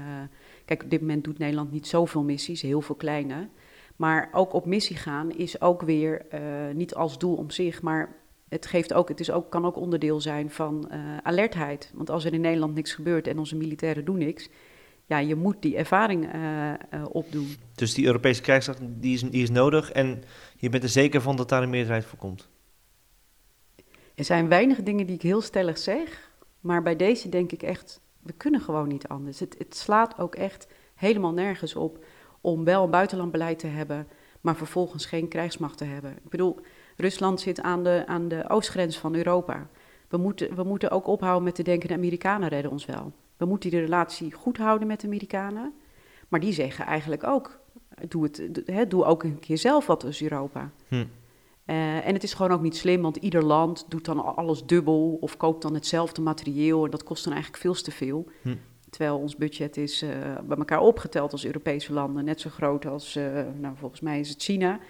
kijk, 0.64 0.82
op 0.82 0.90
dit 0.90 1.00
moment 1.00 1.24
doet 1.24 1.38
Nederland 1.38 1.72
niet 1.72 1.86
zoveel 1.86 2.22
missies, 2.22 2.62
heel 2.62 2.80
veel 2.80 2.94
kleine... 2.94 3.48
Maar 3.96 4.28
ook 4.32 4.52
op 4.52 4.66
missie 4.66 4.96
gaan 4.96 5.30
is 5.30 5.60
ook 5.60 5.82
weer 5.82 6.26
uh, 6.34 6.40
niet 6.74 6.94
als 6.94 7.18
doel 7.18 7.36
om 7.36 7.50
zich, 7.50 7.82
maar 7.82 8.16
het, 8.48 8.66
geeft 8.66 8.92
ook, 8.92 9.08
het 9.08 9.20
is 9.20 9.30
ook, 9.30 9.50
kan 9.50 9.64
ook 9.64 9.76
onderdeel 9.76 10.20
zijn 10.20 10.50
van 10.50 10.88
uh, 10.92 11.16
alertheid. 11.22 11.90
Want 11.94 12.10
als 12.10 12.24
er 12.24 12.32
in 12.32 12.40
Nederland 12.40 12.74
niks 12.74 12.92
gebeurt 12.92 13.26
en 13.26 13.38
onze 13.38 13.56
militairen 13.56 14.04
doen 14.04 14.18
niks, 14.18 14.48
ja, 15.06 15.18
je 15.18 15.34
moet 15.34 15.62
die 15.62 15.76
ervaring 15.76 16.34
uh, 16.34 16.70
uh, 16.70 17.04
opdoen. 17.08 17.56
Dus 17.74 17.94
die 17.94 18.06
Europese 18.06 18.40
krijgsmacht 18.40 18.80
die 18.82 19.14
is, 19.14 19.20
die 19.20 19.42
is 19.42 19.50
nodig 19.50 19.92
en 19.92 20.22
je 20.56 20.68
bent 20.68 20.82
er 20.82 20.88
zeker 20.88 21.20
van 21.20 21.36
dat 21.36 21.48
daar 21.48 21.62
een 21.62 21.70
meerderheid 21.70 22.04
voor 22.04 22.18
komt? 22.18 22.48
Er 24.14 24.24
zijn 24.24 24.48
weinig 24.48 24.82
dingen 24.82 25.06
die 25.06 25.14
ik 25.14 25.22
heel 25.22 25.40
stellig 25.40 25.78
zeg, 25.78 26.30
maar 26.60 26.82
bij 26.82 26.96
deze 26.96 27.28
denk 27.28 27.52
ik 27.52 27.62
echt, 27.62 28.00
we 28.22 28.32
kunnen 28.32 28.60
gewoon 28.60 28.88
niet 28.88 29.08
anders. 29.08 29.40
Het, 29.40 29.54
het 29.58 29.76
slaat 29.76 30.18
ook 30.18 30.34
echt 30.34 30.66
helemaal 30.94 31.32
nergens 31.32 31.74
op 31.74 32.04
om 32.40 32.64
wel 32.64 32.84
een 32.84 32.90
buitenlandbeleid 32.90 33.58
te 33.58 33.66
hebben, 33.66 34.08
maar 34.40 34.56
vervolgens 34.56 35.06
geen 35.06 35.28
krijgsmacht 35.28 35.78
te 35.78 35.84
hebben. 35.84 36.10
Ik 36.10 36.28
bedoel, 36.28 36.60
Rusland 36.96 37.40
zit 37.40 37.60
aan 37.60 37.84
de, 37.84 38.02
aan 38.06 38.28
de 38.28 38.48
oostgrens 38.48 38.98
van 38.98 39.14
Europa. 39.14 39.68
We 40.08 40.16
moeten, 40.16 40.54
we 40.54 40.62
moeten 40.62 40.90
ook 40.90 41.06
ophouden 41.06 41.44
met 41.44 41.54
te 41.54 41.62
denken, 41.62 41.88
de 41.88 41.94
Amerikanen 41.94 42.48
redden 42.48 42.70
ons 42.70 42.84
wel. 42.86 43.12
We 43.36 43.44
moeten 43.44 43.70
die 43.70 43.80
relatie 43.80 44.32
goed 44.32 44.56
houden 44.56 44.88
met 44.88 45.00
de 45.00 45.06
Amerikanen. 45.06 45.74
Maar 46.28 46.40
die 46.40 46.52
zeggen 46.52 46.84
eigenlijk 46.86 47.24
ook, 47.24 47.60
doe, 48.08 48.22
het, 48.22 48.62
he, 48.64 48.86
doe 48.86 49.04
ook 49.04 49.22
een 49.22 49.38
keer 49.38 49.58
zelf 49.58 49.86
wat 49.86 50.04
als 50.04 50.22
Europa. 50.22 50.70
Hm. 50.88 50.94
Uh, 51.66 52.06
en 52.06 52.14
het 52.14 52.22
is 52.22 52.34
gewoon 52.34 52.52
ook 52.52 52.60
niet 52.60 52.76
slim, 52.76 53.02
want 53.02 53.16
ieder 53.16 53.44
land 53.44 53.84
doet 53.88 54.04
dan 54.04 54.36
alles 54.36 54.64
dubbel 54.64 55.18
of 55.20 55.36
koopt 55.36 55.62
dan 55.62 55.74
hetzelfde 55.74 56.20
materieel. 56.20 56.84
En 56.84 56.90
dat 56.90 57.04
kost 57.04 57.24
dan 57.24 57.32
eigenlijk 57.32 57.62
veel 57.62 57.74
te 57.74 57.90
veel. 57.90 58.26
Hm. 58.42 58.56
Terwijl 58.90 59.18
ons 59.18 59.36
budget 59.36 59.76
is 59.76 60.02
uh, 60.02 60.10
bij 60.44 60.56
elkaar 60.56 60.80
opgeteld 60.80 61.32
als 61.32 61.46
Europese 61.46 61.92
landen 61.92 62.24
net 62.24 62.40
zo 62.40 62.50
groot 62.50 62.86
als, 62.86 63.16
uh, 63.16 63.24
nou 63.58 63.76
volgens 63.76 64.00
mij 64.00 64.20
is 64.20 64.28
het 64.28 64.42
China. 64.42 64.80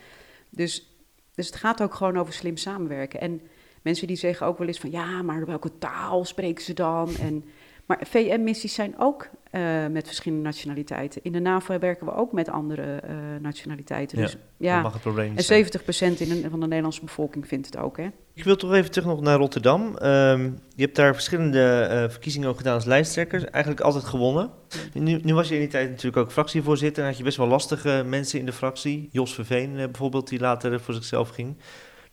Dus 0.50 0.95
dus 1.36 1.46
het 1.46 1.56
gaat 1.56 1.82
ook 1.82 1.94
gewoon 1.94 2.18
over 2.18 2.32
slim 2.32 2.56
samenwerken. 2.56 3.20
En 3.20 3.40
mensen 3.82 4.06
die 4.06 4.16
zeggen 4.16 4.46
ook 4.46 4.58
wel 4.58 4.66
eens 4.66 4.80
van 4.80 4.90
ja, 4.90 5.22
maar 5.22 5.46
welke 5.46 5.78
taal 5.78 6.24
spreken 6.24 6.64
ze 6.64 6.74
dan? 6.74 7.16
En, 7.16 7.44
maar 7.86 7.98
VM-missies 8.04 8.74
zijn 8.74 8.94
ook 8.98 9.30
uh, 9.52 9.86
met 9.86 10.06
verschillende 10.06 10.44
nationaliteiten. 10.44 11.20
In 11.24 11.32
de 11.32 11.40
NAVO 11.40 11.78
werken 11.78 12.06
we 12.06 12.12
ook 12.12 12.32
met 12.32 12.48
andere 12.48 13.02
uh, 13.04 13.16
nationaliteiten. 13.40 14.18
Ja, 14.18 14.24
dus, 14.24 14.36
ja, 14.56 14.80
mag 14.80 14.92
het 14.92 15.02
probleem 15.02 15.34
niet 15.34 15.50
en 15.50 15.64
70% 15.64 16.18
in 16.18 16.28
de, 16.28 16.50
van 16.50 16.60
de 16.60 16.66
Nederlandse 16.66 17.00
bevolking 17.00 17.48
vindt 17.48 17.66
het 17.66 17.76
ook, 17.76 17.96
hè? 17.96 18.06
Ik 18.34 18.44
wil 18.44 18.56
toch 18.56 18.72
even 18.74 18.90
terug 18.90 19.08
nog 19.08 19.20
naar 19.20 19.38
Rotterdam. 19.38 19.82
Um, 19.82 20.58
je 20.74 20.82
hebt 20.82 20.96
daar 20.96 21.14
verschillende 21.14 21.88
uh, 21.90 22.10
verkiezingen 22.10 22.48
ook 22.48 22.56
gedaan 22.56 22.74
als 22.74 22.84
lijsttrekker. 22.84 23.48
Eigenlijk 23.48 23.84
altijd 23.84 24.04
gewonnen. 24.04 24.50
Nu, 24.92 25.20
nu, 25.22 25.34
was 25.34 25.48
je 25.48 25.54
in 25.54 25.60
die 25.60 25.68
tijd 25.68 25.88
natuurlijk 25.88 26.16
ook 26.16 26.32
fractievoorzitter. 26.32 27.02
En 27.02 27.08
had 27.08 27.18
je 27.18 27.24
best 27.24 27.36
wel 27.36 27.46
lastige 27.46 28.02
mensen 28.06 28.38
in 28.38 28.46
de 28.46 28.52
fractie. 28.52 29.08
Jos 29.12 29.34
Verveen 29.34 29.74
bijvoorbeeld, 29.74 30.28
die 30.28 30.40
later 30.40 30.80
voor 30.80 30.94
zichzelf 30.94 31.28
ging. 31.28 31.56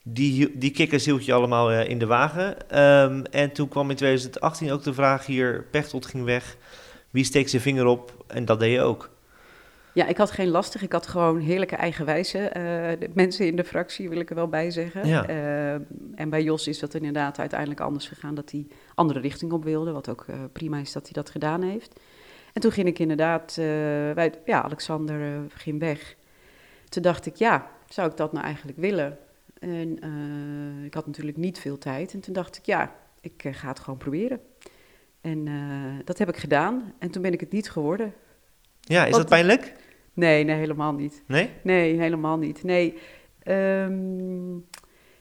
Die, 0.03 0.57
die 0.57 0.71
kikkers 0.71 1.05
hield 1.05 1.25
je 1.25 1.33
allemaal 1.33 1.71
in 1.71 1.99
de 1.99 2.05
wagen. 2.05 2.79
Um, 2.83 3.25
en 3.25 3.51
toen 3.51 3.67
kwam 3.67 3.89
in 3.89 3.95
2018 3.95 4.71
ook 4.71 4.83
de 4.83 4.93
vraag 4.93 5.25
hier, 5.25 5.65
Pechtold 5.71 6.05
ging 6.05 6.23
weg... 6.23 6.57
Wie 7.13 7.23
steekt 7.23 7.49
zijn 7.49 7.61
vinger 7.61 7.85
op? 7.85 8.25
En 8.27 8.45
dat 8.45 8.59
deed 8.59 8.71
je 8.71 8.81
ook. 8.81 9.09
Ja, 9.93 10.07
ik 10.07 10.17
had 10.17 10.31
geen 10.31 10.47
lastig. 10.47 10.81
Ik 10.81 10.91
had 10.91 11.07
gewoon 11.07 11.39
heerlijke 11.39 11.75
eigenwijze 11.75 12.51
uh, 12.57 13.09
mensen 13.13 13.47
in 13.47 13.55
de 13.55 13.63
fractie, 13.63 14.09
wil 14.09 14.19
ik 14.19 14.29
er 14.29 14.35
wel 14.35 14.47
bij 14.47 14.71
zeggen. 14.71 15.07
Ja. 15.07 15.29
Uh, 15.29 15.73
en 16.15 16.29
bij 16.29 16.43
Jos 16.43 16.67
is 16.67 16.79
dat 16.79 16.93
inderdaad 16.93 17.39
uiteindelijk 17.39 17.79
anders 17.79 18.07
gegaan, 18.07 18.35
dat 18.35 18.51
hij 18.51 18.67
andere 18.95 19.19
richting 19.19 19.51
op 19.51 19.63
wilde. 19.63 19.91
Wat 19.91 20.09
ook 20.09 20.25
uh, 20.29 20.35
prima 20.51 20.77
is 20.77 20.91
dat 20.91 21.03
hij 21.03 21.13
dat 21.13 21.29
gedaan 21.29 21.61
heeft. 21.61 21.99
En 22.53 22.61
toen 22.61 22.71
ging 22.71 22.87
ik 22.87 22.99
inderdaad, 22.99 23.53
wij, 23.55 24.33
ja, 24.45 24.61
Alexander 24.61 25.41
ging 25.55 25.79
weg. 25.79 26.15
Toen 26.89 27.01
dacht 27.03 27.25
ik, 27.25 27.35
ja, 27.35 27.67
zou 27.89 28.09
ik 28.09 28.17
dat 28.17 28.33
nou 28.33 28.45
eigenlijk 28.45 28.77
willen? 28.77 29.17
En 29.63 29.99
ik 30.85 30.93
had 30.93 31.05
natuurlijk 31.05 31.37
niet 31.37 31.59
veel 31.59 31.77
tijd. 31.77 32.13
En 32.13 32.19
toen 32.19 32.33
dacht 32.33 32.57
ik, 32.57 32.65
ja, 32.65 32.95
ik 33.21 33.43
ga 33.51 33.67
het 33.67 33.79
gewoon 33.79 33.99
proberen. 33.99 34.39
En 35.21 35.47
eh, 35.47 36.05
dat 36.05 36.17
heb 36.17 36.29
ik 36.29 36.37
gedaan. 36.37 36.93
En 36.99 37.11
toen 37.11 37.21
ben 37.21 37.33
ik 37.33 37.39
het 37.39 37.51
niet 37.51 37.69
geworden. 37.69 38.13
Ja, 38.81 39.05
is 39.05 39.15
dat 39.15 39.29
pijnlijk? 39.29 39.73
Nee, 40.13 40.43
nee, 40.43 40.55
helemaal 40.55 40.93
niet. 40.93 41.23
Nee? 41.27 41.49
Nee, 41.63 41.99
helemaal 41.99 42.37
niet. 42.37 42.63
Nee. 42.63 42.97
ehm, 43.43 44.57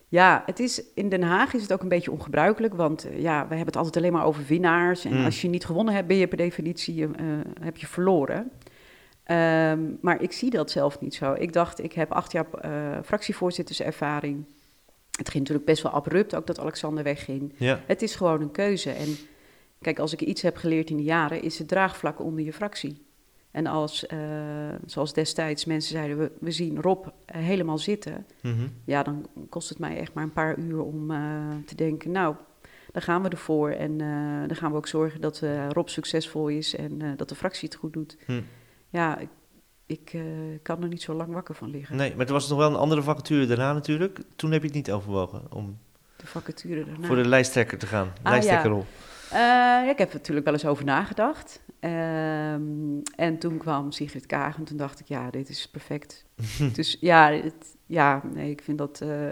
ja, 0.08 0.42
het 0.46 0.60
is, 0.60 0.82
in 0.94 1.08
Den 1.08 1.22
Haag 1.22 1.54
is 1.54 1.62
het 1.62 1.72
ook 1.72 1.82
een 1.82 1.88
beetje 1.88 2.10
ongebruikelijk, 2.10 2.74
want 2.74 3.04
eh, 3.04 3.20
ja, 3.20 3.40
we 3.42 3.48
hebben 3.48 3.66
het 3.66 3.76
altijd 3.76 3.96
alleen 3.96 4.12
maar 4.12 4.24
over 4.24 4.44
winnaars. 4.46 5.04
En 5.04 5.18
Mm. 5.18 5.24
als 5.24 5.40
je 5.42 5.48
niet 5.48 5.64
gewonnen 5.64 5.94
hebt, 5.94 6.06
ben 6.06 6.16
je 6.16 6.26
per 6.28 6.36
definitie 6.36 7.04
eh, 7.04 7.10
heb 7.60 7.76
je 7.76 7.86
verloren. 7.86 8.50
Ehm, 9.32 9.80
maar 10.00 10.22
ik 10.22 10.32
zie 10.32 10.50
dat 10.50 10.70
zelf 10.70 11.00
niet 11.00 11.14
zo. 11.14 11.32
Ik 11.32 11.52
dacht, 11.52 11.82
ik 11.82 11.92
heb 11.92 12.12
acht 12.12 12.32
jaar 12.32 12.46
eh, 12.50 12.98
fractievoorzitterservaring. 13.04 14.44
Het 15.10 15.28
ging 15.28 15.38
natuurlijk 15.38 15.66
best 15.66 15.82
wel 15.82 15.92
abrupt, 15.92 16.34
ook 16.34 16.46
dat 16.46 16.58
Alexander 16.58 17.04
wegging. 17.04 17.52
Ja. 17.56 17.80
Het 17.86 18.02
is 18.02 18.14
gewoon 18.14 18.40
een 18.40 18.50
keuze. 18.50 18.90
En 18.90 19.16
kijk, 19.80 19.98
als 19.98 20.12
ik 20.12 20.20
iets 20.20 20.42
heb 20.42 20.56
geleerd 20.56 20.90
in 20.90 20.96
de 20.96 21.02
jaren, 21.02 21.42
is 21.42 21.58
het 21.58 21.68
draagvlak 21.68 22.20
onder 22.20 22.44
je 22.44 22.52
fractie. 22.52 23.02
En 23.50 23.66
als, 23.66 24.06
eh, 24.06 24.18
zoals 24.86 25.12
destijds 25.12 25.64
mensen 25.64 25.92
zeiden, 25.92 26.18
we, 26.18 26.30
we 26.40 26.50
zien 26.50 26.80
Rob 26.80 27.06
eh, 27.06 27.42
helemaal 27.42 27.78
zitten. 27.78 28.26
Mhm. 28.42 28.66
Ja, 28.84 29.02
dan 29.02 29.26
kost 29.48 29.68
het 29.68 29.78
mij 29.78 29.96
echt 29.96 30.14
maar 30.14 30.24
een 30.24 30.32
paar 30.32 30.58
uur 30.58 30.82
om 30.82 31.08
te 31.66 31.74
denken, 31.74 32.10
nou, 32.10 32.34
daar 32.92 33.02
gaan 33.02 33.22
we 33.22 33.28
ervoor. 33.28 33.70
En 33.70 33.98
dan 34.46 34.56
gaan 34.56 34.70
we 34.70 34.76
ook 34.76 34.88
zorgen 34.88 35.20
dat 35.20 35.42
Rob 35.68 35.88
succesvol 35.88 36.48
is 36.48 36.76
en 36.76 37.16
dat 37.16 37.28
de 37.28 37.34
fractie 37.34 37.68
het 37.68 37.78
goed 37.78 37.92
doet. 37.92 38.16
Hm. 38.26 38.40
Ja, 38.92 39.18
ik, 39.18 39.28
ik 39.86 40.10
eh, 40.12 40.22
kan 40.62 40.82
er 40.82 40.88
niet 40.88 41.02
zo 41.02 41.14
lang 41.14 41.32
wakker 41.32 41.54
van 41.54 41.70
liggen. 41.70 41.96
Nee, 41.96 42.16
maar 42.16 42.26
er 42.26 42.32
was 42.32 42.48
nog 42.48 42.58
wel 42.58 42.68
een 42.70 42.76
andere 42.76 43.02
vacature 43.02 43.46
daarna 43.46 43.72
natuurlijk. 43.72 44.18
Toen 44.36 44.50
heb 44.52 44.60
je 44.60 44.66
het 44.66 44.76
niet 44.76 44.90
overwogen 44.92 45.42
om 45.52 45.78
De 46.16 46.26
vacature 46.26 46.84
daarna. 46.84 47.06
voor 47.06 47.16
de 47.16 47.28
lijsttrekker 47.28 47.78
te 47.78 47.86
gaan. 47.86 48.12
ja. 48.22 48.30
lijsttrekkerrol. 48.30 48.86
Eh, 49.30 49.38
ja, 49.38 49.90
ik 49.90 49.98
heb 49.98 50.08
er 50.08 50.14
natuurlijk 50.16 50.44
wel 50.46 50.54
eens 50.54 50.64
over 50.66 50.84
nagedacht. 50.84 51.60
Ehm, 51.80 52.98
en 53.16 53.38
toen 53.38 53.58
kwam 53.58 53.90
Sigrid 53.92 54.26
Kaag 54.26 54.56
en 54.56 54.64
toen 54.64 54.76
dacht 54.76 55.00
ik, 55.00 55.06
ja, 55.06 55.30
dit 55.30 55.48
is 55.48 55.68
perfect. 55.68 56.24
dus 56.74 56.96
ja, 57.00 57.32
het, 57.32 57.76
ja, 57.86 58.22
nee, 58.34 58.50
ik 58.50 58.62
vind 58.62 58.78
dat... 58.78 59.00
eh, 59.00 59.30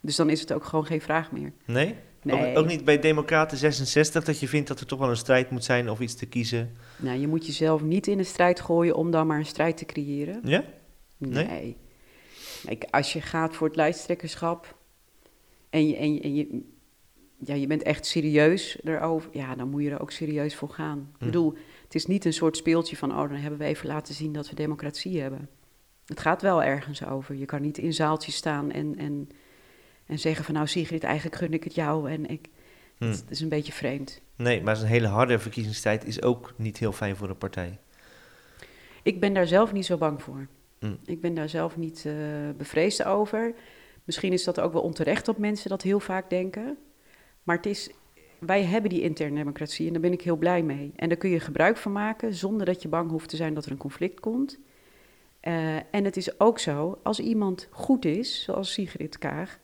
dus 0.00 0.16
dan 0.16 0.30
is 0.30 0.40
het 0.40 0.52
ook 0.52 0.64
gewoon 0.64 0.86
geen 0.86 1.00
vraag 1.00 1.32
meer. 1.32 1.52
Nee? 1.64 1.96
Nee. 2.22 2.50
Ook, 2.50 2.58
ook 2.58 2.66
niet 2.66 2.84
bij 2.84 2.98
Democraten 2.98 3.56
66 3.58 4.24
dat 4.24 4.40
je 4.40 4.48
vindt 4.48 4.68
dat 4.68 4.80
er 4.80 4.86
toch 4.86 4.98
wel 4.98 5.08
een 5.10 5.16
strijd 5.16 5.50
moet 5.50 5.64
zijn 5.64 5.90
of 5.90 6.00
iets 6.00 6.14
te 6.14 6.26
kiezen? 6.26 6.76
Nou, 6.96 7.18
je 7.18 7.28
moet 7.28 7.46
jezelf 7.46 7.82
niet 7.82 8.06
in 8.06 8.18
een 8.18 8.24
strijd 8.24 8.60
gooien 8.60 8.94
om 8.94 9.10
dan 9.10 9.26
maar 9.26 9.38
een 9.38 9.46
strijd 9.46 9.76
te 9.76 9.84
creëren. 9.84 10.40
Ja? 10.44 10.64
Nee. 11.16 11.46
Nee? 11.46 11.76
Kijk, 12.64 12.84
als 12.90 13.12
je 13.12 13.20
gaat 13.20 13.54
voor 13.54 13.66
het 13.66 13.76
lijsttrekkerschap 13.76 14.76
en 15.70 15.88
je, 15.88 15.96
en 15.96 16.14
je, 16.14 16.20
en 16.20 16.34
je, 16.34 16.60
ja, 17.38 17.54
je 17.54 17.66
bent 17.66 17.82
echt 17.82 18.06
serieus 18.06 18.78
erover, 18.84 19.30
ja, 19.32 19.54
dan 19.54 19.68
moet 19.68 19.82
je 19.82 19.90
er 19.90 20.00
ook 20.00 20.10
serieus 20.10 20.54
voor 20.54 20.68
gaan. 20.68 20.98
Ik 20.98 21.18
Hm. 21.18 21.24
bedoel, 21.24 21.54
het 21.84 21.94
is 21.94 22.06
niet 22.06 22.24
een 22.24 22.32
soort 22.32 22.56
speeltje 22.56 22.96
van, 22.96 23.10
oh, 23.10 23.28
dan 23.28 23.36
hebben 23.38 23.58
we 23.58 23.64
even 23.64 23.86
laten 23.86 24.14
zien 24.14 24.32
dat 24.32 24.48
we 24.48 24.54
democratie 24.54 25.20
hebben. 25.20 25.48
Het 26.06 26.20
gaat 26.20 26.42
wel 26.42 26.62
ergens 26.62 27.04
over. 27.06 27.34
Je 27.34 27.44
kan 27.44 27.62
niet 27.62 27.78
in 27.78 27.92
zaaltjes 27.92 28.34
staan 28.34 28.70
en, 28.70 28.96
en, 28.98 29.28
en 30.10 30.18
zeggen 30.18 30.44
van, 30.44 30.54
nou 30.54 30.66
Sigrid, 30.66 31.04
eigenlijk 31.04 31.36
gun 31.36 31.52
ik 31.52 31.64
het 31.64 31.74
jou 31.74 32.10
en 32.10 32.26
ik... 32.26 32.48
Hm. 32.98 33.06
Het 33.06 33.24
is 33.28 33.40
een 33.40 33.48
beetje 33.48 33.72
vreemd. 33.72 34.20
Nee, 34.36 34.62
maar 34.62 34.76
zo'n 34.76 34.86
hele 34.86 35.06
harde 35.06 35.38
verkiezingstijd 35.38 36.04
is 36.04 36.22
ook 36.22 36.52
niet 36.56 36.78
heel 36.78 36.92
fijn 36.92 37.16
voor 37.16 37.28
een 37.28 37.38
partij. 37.38 37.78
Ik 39.02 39.20
ben 39.20 39.34
daar 39.34 39.46
zelf 39.46 39.72
niet 39.72 39.86
zo 39.86 39.96
bang 39.96 40.22
voor. 40.22 40.46
Hm. 40.78 40.94
Ik 41.04 41.20
ben 41.20 41.34
daar 41.34 41.48
zelf 41.48 41.76
niet 41.76 42.04
eh, 42.06 42.14
bevreesd 42.56 43.04
over. 43.04 43.54
Misschien 44.04 44.32
is 44.32 44.44
dat 44.44 44.60
ook 44.60 44.72
wel 44.72 44.82
onterecht 44.82 45.26
dat 45.26 45.38
mensen 45.38 45.70
dat 45.70 45.82
heel 45.82 46.00
vaak 46.00 46.30
denken. 46.30 46.78
Maar 47.42 47.56
het 47.56 47.66
is, 47.66 47.90
wij 48.38 48.64
hebben 48.64 48.90
die 48.90 49.02
interne 49.02 49.36
democratie 49.36 49.86
en 49.86 49.92
daar 49.92 50.02
ben 50.02 50.12
ik 50.12 50.22
heel 50.22 50.36
blij 50.36 50.62
mee. 50.62 50.92
En 50.96 51.08
daar 51.08 51.18
kun 51.18 51.30
je 51.30 51.40
gebruik 51.40 51.76
van 51.76 51.92
maken 51.92 52.34
zonder 52.34 52.66
dat 52.66 52.82
je 52.82 52.88
bang 52.88 53.10
hoeft 53.10 53.28
te 53.28 53.36
zijn 53.36 53.54
dat 53.54 53.64
er 53.64 53.70
een 53.70 53.76
conflict 53.76 54.20
komt. 54.20 54.58
Eh, 55.40 55.76
en 55.76 56.04
het 56.04 56.16
is 56.16 56.40
ook 56.40 56.58
zo, 56.58 56.98
als 57.02 57.20
iemand 57.20 57.68
goed 57.70 58.04
is, 58.04 58.42
zoals 58.42 58.72
Sigrid 58.72 59.18
Kaag, 59.18 59.60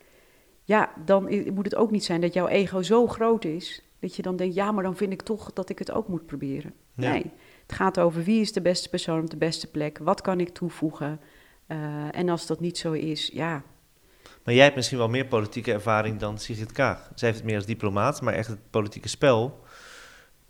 ja, 0.66 0.92
dan 1.04 1.52
moet 1.54 1.64
het 1.64 1.74
ook 1.74 1.90
niet 1.90 2.04
zijn 2.04 2.20
dat 2.20 2.32
jouw 2.32 2.48
ego 2.48 2.82
zo 2.82 3.06
groot 3.06 3.44
is 3.44 3.82
dat 3.98 4.16
je 4.16 4.22
dan 4.22 4.36
denkt, 4.36 4.54
ja, 4.54 4.72
maar 4.72 4.82
dan 4.82 4.96
vind 4.96 5.12
ik 5.12 5.22
toch 5.22 5.52
dat 5.52 5.68
ik 5.68 5.78
het 5.78 5.90
ook 5.90 6.08
moet 6.08 6.26
proberen. 6.26 6.74
Ja. 6.94 7.10
Nee, 7.12 7.32
het 7.66 7.76
gaat 7.76 8.00
over 8.00 8.24
wie 8.24 8.40
is 8.40 8.52
de 8.52 8.60
beste 8.60 8.88
persoon 8.88 9.20
op 9.20 9.30
de 9.30 9.36
beste 9.36 9.66
plek, 9.66 9.98
wat 9.98 10.20
kan 10.20 10.40
ik 10.40 10.48
toevoegen. 10.48 11.20
Eh, 11.66 12.16
en 12.16 12.28
als 12.28 12.46
dat 12.46 12.60
niet 12.60 12.78
zo 12.78 12.92
is, 12.92 13.30
ja, 13.32 13.62
Maar 14.44 14.54
jij 14.54 14.64
hebt 14.64 14.76
misschien 14.76 14.98
wel 14.98 15.08
meer 15.08 15.26
politieke 15.26 15.72
ervaring 15.72 16.18
dan 16.18 16.38
Sigrid 16.38 16.72
Kaag. 16.72 17.10
Zij 17.14 17.28
heeft 17.28 17.40
het 17.40 17.46
meer 17.46 17.56
als 17.56 17.66
diplomaat, 17.66 18.20
maar 18.20 18.34
echt 18.34 18.48
het 18.48 18.70
politieke 18.70 19.08
spel, 19.08 19.60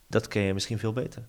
dat 0.06 0.28
ken 0.28 0.42
je 0.42 0.54
misschien 0.54 0.78
veel 0.78 0.92
beter. 0.92 1.22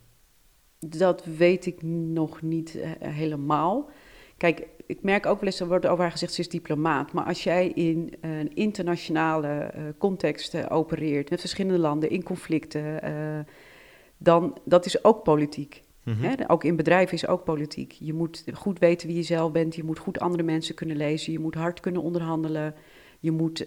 Dat 0.79 1.25
weet 1.25 1.65
ik 1.65 1.81
nog 1.81 2.41
niet 2.41 2.75
eh, 2.75 2.91
helemaal. 2.99 3.89
Kijk, 4.37 4.67
ik 4.87 5.01
merk 5.01 5.25
ook 5.25 5.39
wel 5.39 5.49
eens, 5.49 5.59
er 5.59 5.67
wordt 5.67 5.85
over 5.85 6.01
haar 6.01 6.11
gezegd, 6.11 6.33
ze 6.33 6.41
is 6.41 6.49
diplomaat. 6.49 7.13
Maar 7.13 7.25
als 7.25 7.43
jij 7.43 7.67
in 7.67 8.13
een 8.21 8.55
internationale 8.55 9.47
eh, 9.47 9.83
context 9.97 10.53
eh, 10.53 10.65
opereert, 10.69 11.29
met 11.29 11.39
verschillende 11.39 11.79
landen, 11.79 12.09
in 12.09 12.23
conflicten, 12.23 13.01
eh, 13.01 13.13
dan 14.17 14.57
dat 14.65 14.85
is 14.85 15.03
ook 15.03 15.23
politiek. 15.23 15.83
Mhm. 16.03 16.43
Ook 16.47 16.63
in 16.63 16.75
bedrijven 16.75 17.13
is 17.13 17.27
ook 17.27 17.43
politiek. 17.43 17.91
Je 17.91 18.13
moet 18.13 18.43
goed 18.53 18.79
weten 18.79 19.07
wie 19.07 19.17
je 19.17 19.23
zelf 19.23 19.51
bent, 19.51 19.75
je 19.75 19.83
moet 19.83 19.99
goed 19.99 20.19
andere 20.19 20.43
mensen 20.43 20.75
kunnen 20.75 20.97
lezen, 20.97 21.31
je 21.31 21.39
moet 21.39 21.55
hard 21.55 21.79
kunnen 21.79 22.01
onderhandelen, 22.01 22.75
je 23.19 23.31
moet 23.31 23.57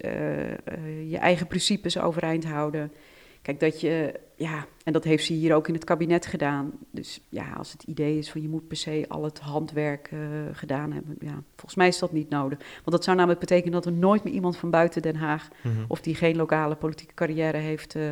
je 1.09 1.19
eigen 1.19 1.47
principes 1.47 1.99
overeind 1.99 2.45
houden. 2.45 2.93
Kijk, 3.43 3.61
dat 3.61 3.81
je, 3.81 4.21
ja, 4.37 4.67
en 4.85 4.93
dat 4.93 5.05
heeft 5.05 5.25
ze 5.25 5.33
hier 5.33 5.55
ook 5.55 5.69
in 5.69 5.75
het 5.75 5.85
kabinet 5.85 6.27
gedaan. 6.27 6.73
Dus 6.91 7.21
ja, 7.29 7.53
als 7.57 7.73
het 7.73 7.83
idee 7.83 8.19
is 8.19 8.31
van 8.31 8.43
je 8.43 8.49
moet 8.49 8.69
per 8.69 8.77
se 8.77 9.05
al 9.09 9.25
het 9.25 9.39
handwerk 9.39 10.09
eh, 10.13 10.19
gedaan 10.53 10.93
hebben, 10.93 11.17
ja, 11.21 11.43
volgens 11.55 11.75
mij 11.75 11.89
is 11.89 11.99
dat 11.99 12.13
niet 12.13 12.29
nodig. 12.31 12.59
Want 12.59 12.91
dat 12.91 13.05
zou 13.05 13.17
namelijk 13.17 13.41
betekenen 13.41 13.73
dat 13.73 13.87
er 13.87 13.93
nooit 13.93 14.25
meer 14.25 14.33
iemand 14.33 14.57
van 14.57 14.71
buiten 14.71 15.03
Den 15.03 15.17
Haag, 15.17 15.49
Mhm. 15.63 15.75
of 15.89 16.01
die 16.01 16.15
geen 16.15 16.37
lokale 16.37 16.75
politieke 16.75 17.15
carrière 17.15 17.57
heeft, 17.57 17.95
eh, 17.95 18.05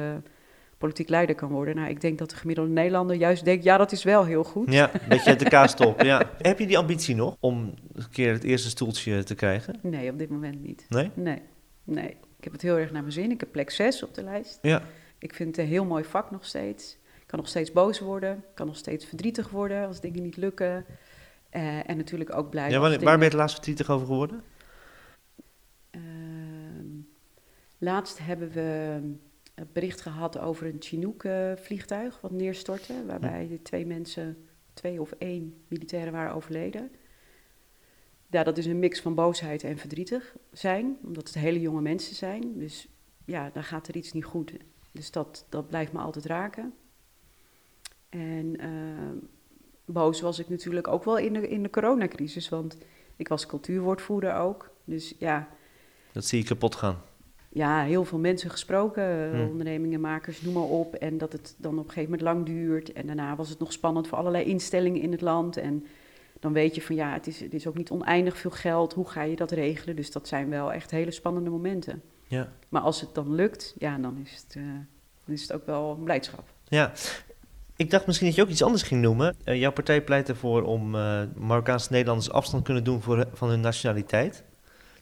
politiek 0.79 1.09
leider 1.09 1.35
kan 1.35 1.51
worden. 1.51 1.77
Nou, 1.77 1.89
ik 1.89 2.01
denk 2.01 2.19
dat 2.19 2.31
de 2.31 2.37
gemiddelde 2.37 2.71
Nederlander 2.71 3.17
juist 3.17 3.45
denkt, 3.45 3.65
ja, 3.65 3.77
dat 3.77 3.93
is 3.93 4.05
wel 4.05 4.25
heel 4.25 4.45
goed. 4.45 4.73
Ja, 4.73 4.91
een 4.95 5.09
beetje 5.09 5.31
uit 5.31 5.39
de 5.39 5.49
kaastop. 5.49 6.03
Ja. 6.03 6.31
Heb 6.39 6.59
je 6.59 6.67
die 6.67 6.79
ambitie 6.79 7.15
nog 7.15 7.37
om 7.41 7.75
een 7.95 8.09
keer 8.11 8.33
het 8.33 8.45
eerste 8.45 8.69
stoeltje 8.69 9.23
te 9.23 9.35
krijgen? 9.35 9.79
Nee, 9.83 10.11
op 10.11 10.19
dit 10.19 10.29
moment 10.29 10.63
niet. 10.63 10.87
Nee? 10.89 11.11
Nee, 11.15 11.39
nee. 11.85 12.09
Ik 12.39 12.45
heb 12.45 12.53
het 12.53 12.63
heel 12.63 12.77
erg 12.79 12.93
naar 12.93 13.01
mijn 13.03 13.13
zin. 13.13 13.31
Ik 13.31 13.41
heb 13.41 13.53
plek 13.53 13.71
6 13.71 14.03
op 14.03 14.15
de 14.15 14.23
lijst. 14.23 14.59
Ja. 14.63 14.83
Ik 15.19 15.35
vind 15.35 15.57
het 15.57 15.65
een 15.65 15.71
heel 15.71 15.85
mooi 15.85 16.05
vak 16.05 16.31
nog 16.31 16.45
steeds. 16.45 16.99
Ik 17.21 17.27
kan 17.27 17.39
nog 17.39 17.49
steeds 17.49 17.73
boos 17.73 18.01
worden. 18.01 18.37
Ik 18.37 18.55
kan 18.55 18.67
nog 18.67 18.77
steeds 18.77 19.05
verdrietig 19.05 19.51
worden 19.51 19.87
als 19.87 20.01
dingen 20.01 20.23
niet 20.23 20.37
lukken. 20.37 20.85
Eh, 21.51 21.89
en 21.89 21.97
natuurlijk 21.97 22.35
ook 22.35 22.51
blij. 22.51 22.71
ja 22.71 22.79
waar 22.79 22.99
ben 22.99 23.19
je 23.19 23.25
het 23.25 23.33
laatst 23.33 23.55
verdrietig 23.55 23.91
over 23.91 24.07
geworden? 24.07 24.43
Ehm, 25.91 26.87
laatst 27.79 28.19
hebben 28.19 28.51
we 28.51 29.01
het 29.55 29.73
bericht 29.73 30.01
gehad 30.01 30.39
over 30.39 30.67
een 30.67 30.77
Chinook-vliegtuig 30.81 32.21
wat 32.21 32.31
neerstortte. 32.31 33.07
Waarbij 33.07 33.49
de 33.49 33.63
twee 33.63 33.87
mensen, 33.87 34.49
twee 34.73 35.01
of 35.01 35.13
één 35.13 35.55
militairen 35.69 36.13
waren 36.13 36.35
overleden. 36.35 36.91
Ja, 38.31 38.43
dat 38.43 38.59
is 38.59 38.67
een 38.67 38.79
mix 38.79 39.01
van 39.01 39.15
boosheid 39.15 39.65
en 39.65 39.79
verdrietig 39.79 40.37
zijn, 40.53 40.99
omdat 41.05 41.27
het 41.27 41.39
hele 41.39 41.61
jonge 41.61 41.81
mensen 41.81 42.15
zijn. 42.15 42.59
Dus 42.59 42.89
ja, 43.25 43.51
dan 43.51 43.65
gaat 43.65 43.89
er 43.89 43.97
iets 43.97 44.13
niet 44.13 44.25
goed. 44.25 44.53
Dus 44.93 45.11
dat, 45.11 45.47
dat 45.49 45.69
blijft 45.69 45.93
me 45.93 45.99
altijd 45.99 46.25
raken. 46.25 46.75
En 48.09 48.57
ehm, 48.61 49.17
boos 49.85 50.21
was 50.21 50.39
ik 50.39 50.49
natuurlijk 50.49 50.89
ook 50.89 51.05
wel 51.05 51.19
in 51.19 51.33
de, 51.33 51.49
in 51.49 51.63
de 51.63 51.71
coronacrisis, 51.71 52.49
want 52.49 52.79
ik 53.17 53.29
was 53.29 53.47
cultuurwoordvoerder 53.47 54.35
ook. 54.35 54.71
Dus 54.85 55.15
ja, 55.19 55.49
Dat 56.13 56.25
zie 56.25 56.39
je 56.39 56.45
kapot 56.45 56.75
gaan. 56.75 57.03
ja, 57.49 57.83
heel 57.83 58.05
veel 58.05 58.19
mensen 58.19 58.51
gesproken, 58.51 59.03
eh, 59.03 59.31
Hmm. 59.31 59.49
ondernemingenmakers, 59.51 60.43
noem 60.43 60.55
maar 60.55 60.63
op. 60.63 60.95
En 60.95 61.19
dat 61.19 61.33
het 61.33 61.55
dan 61.59 61.73
op 61.73 61.85
een 61.85 61.91
gegeven 61.93 62.11
moment 62.11 62.29
lang 62.29 62.47
duurt. 62.47 62.93
En 62.93 63.07
daarna 63.07 63.37
was 63.37 63.49
het 63.49 63.59
nog 63.59 63.73
spannend 63.73 64.09
voor 64.09 64.19
allerlei 64.19 64.45
instellingen 64.45 65.01
in 65.01 65.13
het 65.13 65.21
land. 65.21 65.57
En 65.57 65.87
dan 66.41 66.53
weet 66.53 66.75
je 66.75 66.83
van 66.83 66.95
ja, 66.95 67.13
het 67.13 67.27
is, 67.27 67.41
het 67.41 67.55
is 67.55 67.67
ook 67.67 67.77
niet 67.77 67.91
oneindig 67.91 68.39
veel 68.39 68.51
geld. 68.51 68.93
Hoe 68.93 69.09
ga 69.09 69.23
je 69.23 69.37
dat 69.37 69.51
regelen? 69.51 69.97
Dus 69.97 70.11
dat 70.11 70.29
zijn 70.29 70.49
wel 70.49 70.73
echt 70.73 70.91
hele 70.91 71.11
spannende 71.11 71.51
momenten. 71.51 72.03
Ja. 72.29 72.53
Maar 72.69 72.83
als 72.83 73.01
het 73.01 73.15
dan 73.15 73.35
lukt, 73.35 73.75
ja, 73.79 73.99
dan 73.99 74.19
is 74.25 74.33
het, 74.33 74.57
eh, 74.57 74.63
dan 75.25 75.35
is 75.35 75.43
het 75.43 75.53
ook 75.53 75.67
wel 75.67 75.95
een 75.99 76.05
blijdschap. 76.05 76.53
Ja, 76.69 76.93
ik 77.77 77.91
dacht 77.91 78.07
misschien 78.07 78.27
dat 78.27 78.37
je 78.37 78.43
ook 78.43 78.49
iets 78.49 78.63
anders 78.63 78.83
ging 78.83 79.03
noemen. 79.03 79.37
Eh, 79.45 79.61
jouw 79.61 79.73
partij 79.73 80.03
pleit 80.03 80.29
ervoor 80.29 80.63
om 80.63 80.95
eh 80.95 81.23
Marokkaanse 81.35 81.93
Nederlanders 81.93 82.31
afstand 82.31 82.65
kunnen 82.65 82.85
doen 82.85 83.03
voor, 83.03 83.29
van 83.33 83.49
hun 83.49 83.61
nationaliteit. 83.61 84.45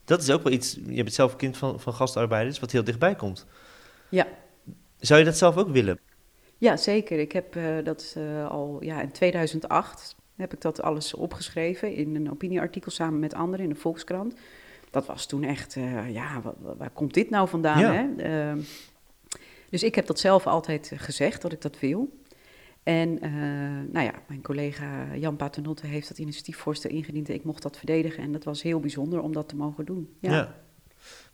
Dat 0.05 0.21
is 0.21 0.31
ook 0.31 0.43
wel 0.43 0.53
iets, 0.53 0.73
je 0.87 1.03
bent 1.03 1.13
zelf 1.13 1.35
kind 1.35 1.57
van, 1.57 1.79
van 1.79 1.93
gastarbeiders, 1.93 2.59
wat 2.59 2.71
heel 2.71 2.83
dichtbij 2.83 3.15
komt. 3.15 3.45
Ja. 4.09 4.27
Zou 4.99 5.19
je 5.19 5.25
dat 5.25 5.37
zelf 5.37 5.57
ook 5.57 5.69
willen? 5.69 5.99
Ja, 6.57 6.77
zeker. 6.77 7.19
Ik 7.19 7.31
heb 7.31 7.57
dat 7.83 8.17
al 8.49 8.77
ja, 8.79 9.01
in 9.01 9.11
2008 9.11 10.15
heb 10.35 10.53
ik 10.53 10.61
dat 10.61 10.81
alles 10.81 11.13
opgeschreven 11.13 11.93
in 11.93 12.15
een 12.15 12.31
opinieartikel 12.31 12.91
samen 12.91 13.19
met 13.19 13.33
anderen 13.33 13.65
in 13.65 13.71
de 13.71 13.79
Volkskrant. 13.79 14.35
Dat 14.97 15.05
was 15.05 15.25
toen 15.25 15.43
echt, 15.43 15.75
eh, 15.75 16.13
ja, 16.13 16.41
wa- 16.41 16.53
wa- 16.59 16.75
waar, 16.75 16.89
komt 16.89 17.13
dit 17.13 17.29
nou 17.29 17.47
vandaan? 17.47 17.79
Ja. 17.79 17.91
Hè? 17.93 18.23
Ehm, 18.49 18.59
Dus 19.69 19.83
ik 19.83 19.95
heb 19.95 20.05
dat 20.05 20.19
zelf 20.19 20.47
altijd 20.47 20.91
gezegd, 20.95 21.41
dat 21.41 21.51
ik 21.51 21.61
dat 21.61 21.79
wil. 21.79 22.19
En 22.83 23.09
uh, 23.25 23.31
nou 23.93 24.05
ja, 24.05 24.13
mijn 24.27 24.41
collega 24.41 25.15
Jan 25.15 25.35
Paternotte 25.35 25.87
heeft 25.87 26.07
dat 26.07 26.17
initiatiefvoorstel 26.17 26.89
ingediend. 26.91 27.29
En 27.29 27.35
ik 27.35 27.43
mocht 27.43 27.61
dat 27.61 27.77
verdedigen. 27.77 28.23
En 28.23 28.31
dat 28.31 28.43
was 28.43 28.61
heel 28.61 28.79
bijzonder 28.79 29.21
om 29.21 29.33
dat 29.33 29.47
te 29.49 29.55
mogen 29.55 29.85
doen. 29.85 30.09
Ja. 30.19 30.31
ja. 30.31 30.55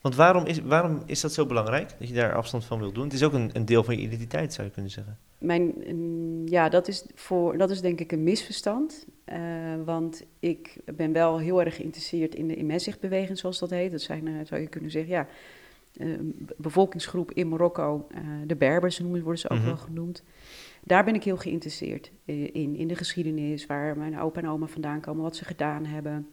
Want 0.02 0.16
waarom 0.16 0.46
is, 0.46 0.60
waarom 0.62 1.02
is 1.06 1.22
dat 1.22 1.34
zo 1.34 1.46
belangrijk, 1.46 1.90
dat 2.00 2.08
je 2.08 2.14
daar 2.14 2.36
afstand 2.36 2.66
van 2.66 2.80
wilt 2.80 2.96
doen? 2.96 3.04
Het 3.04 3.14
is 3.14 3.24
ook 3.24 3.34
een, 3.34 3.50
een 3.54 3.66
deel 3.66 3.84
van 3.84 3.96
je 3.96 4.02
identiteit, 4.02 4.54
zou 4.54 4.68
je 4.68 4.74
kunnen 4.74 4.92
zeggen. 4.92 5.18
Mijn, 5.38 5.74
ja, 6.46 6.70
dat 6.70 6.88
is, 6.88 7.06
voor, 7.16 7.58
dat 7.58 7.70
is 7.70 7.82
denk 7.82 8.00
ik 8.00 8.12
een 8.12 8.24
misverstand. 8.24 9.06
Uh, 9.34 9.40
want 9.86 10.26
ik 10.40 10.76
ben 10.96 11.14
wel 11.14 11.40
heel 11.40 11.62
erg 11.62 11.76
geïnteresseerd 11.76 12.36
in 12.36 12.48
de 12.48 12.56
immersichtbeweging, 12.56 13.38
zoals 13.38 13.60
dat 13.60 13.70
heet. 13.70 13.92
Dat 13.92 14.02
zijn, 14.02 14.28
uh, 14.28 14.46
zou 14.46 14.62
je 14.62 14.68
kunnen 14.68 14.92
zeggen, 14.92 15.12
ja, 15.12 15.28
uh, 15.98 16.20
bevolkingsgroep 16.58 17.32
in 17.32 17.50
Marokko. 17.50 18.08
de 18.48 18.56
Berbers 18.56 19.00
worden 19.00 19.38
ze 19.38 19.50
ook 19.50 19.58
mm 19.58 19.64
-hmm. 19.64 19.74
wel 19.74 19.84
genoemd. 19.84 20.24
Daar 20.84 21.04
ben 21.04 21.16
ik 21.16 21.24
heel 21.24 21.38
geïnteresseerd 21.38 22.12
in. 22.26 22.76
In 22.76 22.88
de 22.88 22.96
geschiedenis, 22.96 23.66
waar 23.66 23.98
mijn 23.98 24.20
opa 24.20 24.42
en 24.42 24.50
oma 24.50 24.68
vandaan 24.68 25.02
komen, 25.02 25.24
wat 25.24 25.36
ze 25.36 25.46
gedaan 25.46 25.86
hebben, 25.86 26.28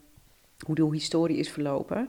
hoe 0.67 0.75
de 0.75 0.89
historie 0.91 1.37
is 1.37 1.51
verlopen. 1.51 2.09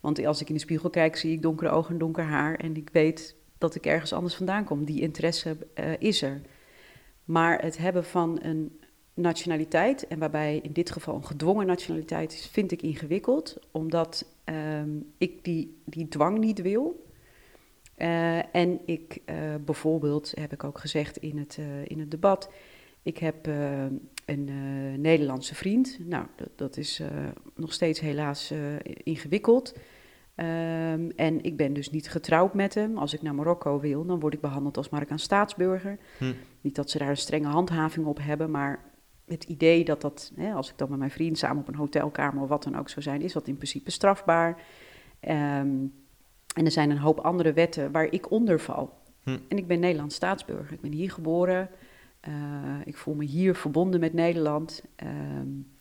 Want 0.00 0.26
als 0.26 0.40
ik 0.40 0.48
in 0.48 0.54
de 0.54 0.60
spiegel 0.60 0.90
kijk, 0.90 1.16
zie 1.16 1.32
ik 1.32 1.42
donkere 1.42 1.70
ogen 1.70 1.92
en 1.92 1.98
donker 1.98 2.24
haar. 2.24 2.54
En 2.54 2.76
ik 2.76 2.88
weet 2.92 3.36
dat 3.58 3.74
ik 3.74 3.86
ergens 3.86 4.12
anders 4.12 4.34
vandaan 4.34 4.64
kom. 4.64 4.84
Die 4.84 5.00
interesse 5.00 5.56
is 5.98 6.22
er. 6.22 6.40
Maar 7.24 7.62
het 7.62 7.78
hebben 7.78 8.04
van 8.04 8.38
een 8.42 8.78
nationaliteit, 9.18 10.06
en 10.06 10.18
waarbij 10.18 10.60
in 10.62 10.72
dit 10.72 10.90
geval 10.90 11.14
een 11.14 11.24
gedwongen 11.24 11.66
nationaliteit 11.66 12.32
is, 12.32 12.46
vind 12.46 12.72
ik 12.72 12.82
ingewikkeld. 12.82 13.58
Omdat 13.70 14.26
um, 14.44 15.12
ik 15.18 15.44
die, 15.44 15.76
die 15.84 16.08
dwang 16.08 16.38
niet 16.38 16.62
wil. 16.62 17.06
Uh, 17.98 18.54
en 18.54 18.80
ik 18.84 19.18
uh, 19.26 19.36
bijvoorbeeld, 19.64 20.32
heb 20.34 20.52
ik 20.52 20.64
ook 20.64 20.78
gezegd 20.78 21.16
in 21.16 21.38
het, 21.38 21.58
in 21.84 22.00
het 22.00 22.10
debat, 22.10 22.50
ik 23.02 23.18
heb 23.18 23.46
een 24.24 24.50
Nederlandse 25.00 25.54
vriend. 25.54 25.98
Nou, 26.04 26.26
dat, 26.36 26.48
dat 26.56 26.76
is 26.76 27.02
nog 27.54 27.72
steeds 27.72 28.00
helaas 28.00 28.52
ingewikkeld. 29.02 29.74
Um, 30.36 31.10
en 31.10 31.42
ik 31.42 31.56
ben 31.56 31.72
dus 31.72 31.90
niet 31.90 32.10
getrouwd 32.10 32.54
met 32.54 32.74
hem. 32.74 32.98
Als 32.98 33.14
ik 33.14 33.22
naar 33.22 33.34
Marokko 33.34 33.80
wil, 33.80 34.06
dan 34.06 34.20
word 34.20 34.34
ik 34.34 34.40
behandeld 34.40 34.76
als 34.76 34.88
Marokkaan 34.88 35.18
staatsburger. 35.18 35.98
Hm. 36.18 36.32
Niet 36.60 36.74
dat 36.74 36.90
ze 36.90 36.98
daar 36.98 37.08
een 37.08 37.16
strenge 37.16 37.46
handhaving 37.46 38.06
op 38.06 38.18
hebben, 38.22 38.50
maar 38.50 38.84
het 39.28 39.44
idee 39.44 39.84
dat 39.84 40.00
dat, 40.00 40.32
hè, 40.36 40.52
als 40.52 40.70
ik 40.70 40.78
dan 40.78 40.90
met 40.90 40.98
mijn 40.98 41.10
vriend 41.10 41.38
samen 41.38 41.62
op 41.62 41.68
een 41.68 41.74
hotelkamer 41.74 42.42
of 42.42 42.48
wat 42.48 42.62
dan 42.62 42.76
ook 42.76 42.88
zou 42.88 43.02
zijn, 43.02 43.22
is 43.22 43.32
dat 43.32 43.48
in 43.48 43.56
principe 43.56 43.90
strafbaar. 43.90 44.62
Um, 45.20 45.92
en 46.54 46.64
er 46.64 46.70
zijn 46.70 46.90
een 46.90 46.98
hoop 46.98 47.18
andere 47.18 47.52
wetten 47.52 47.92
waar 47.92 48.12
ik 48.12 48.30
onder 48.30 48.60
val. 48.60 48.98
Hm. 49.22 49.38
En 49.48 49.56
ik 49.56 49.66
ben 49.66 49.80
Nederlands 49.80 50.14
staatsburger. 50.14 50.72
Ik 50.72 50.80
ben 50.80 50.92
hier 50.92 51.10
geboren. 51.10 51.70
Uh, 52.28 52.34
ik 52.84 52.96
voel 52.96 53.14
me 53.14 53.24
hier 53.24 53.54
verbonden 53.54 54.00
met 54.00 54.12
Nederland. 54.12 54.82
Um, 55.04 55.72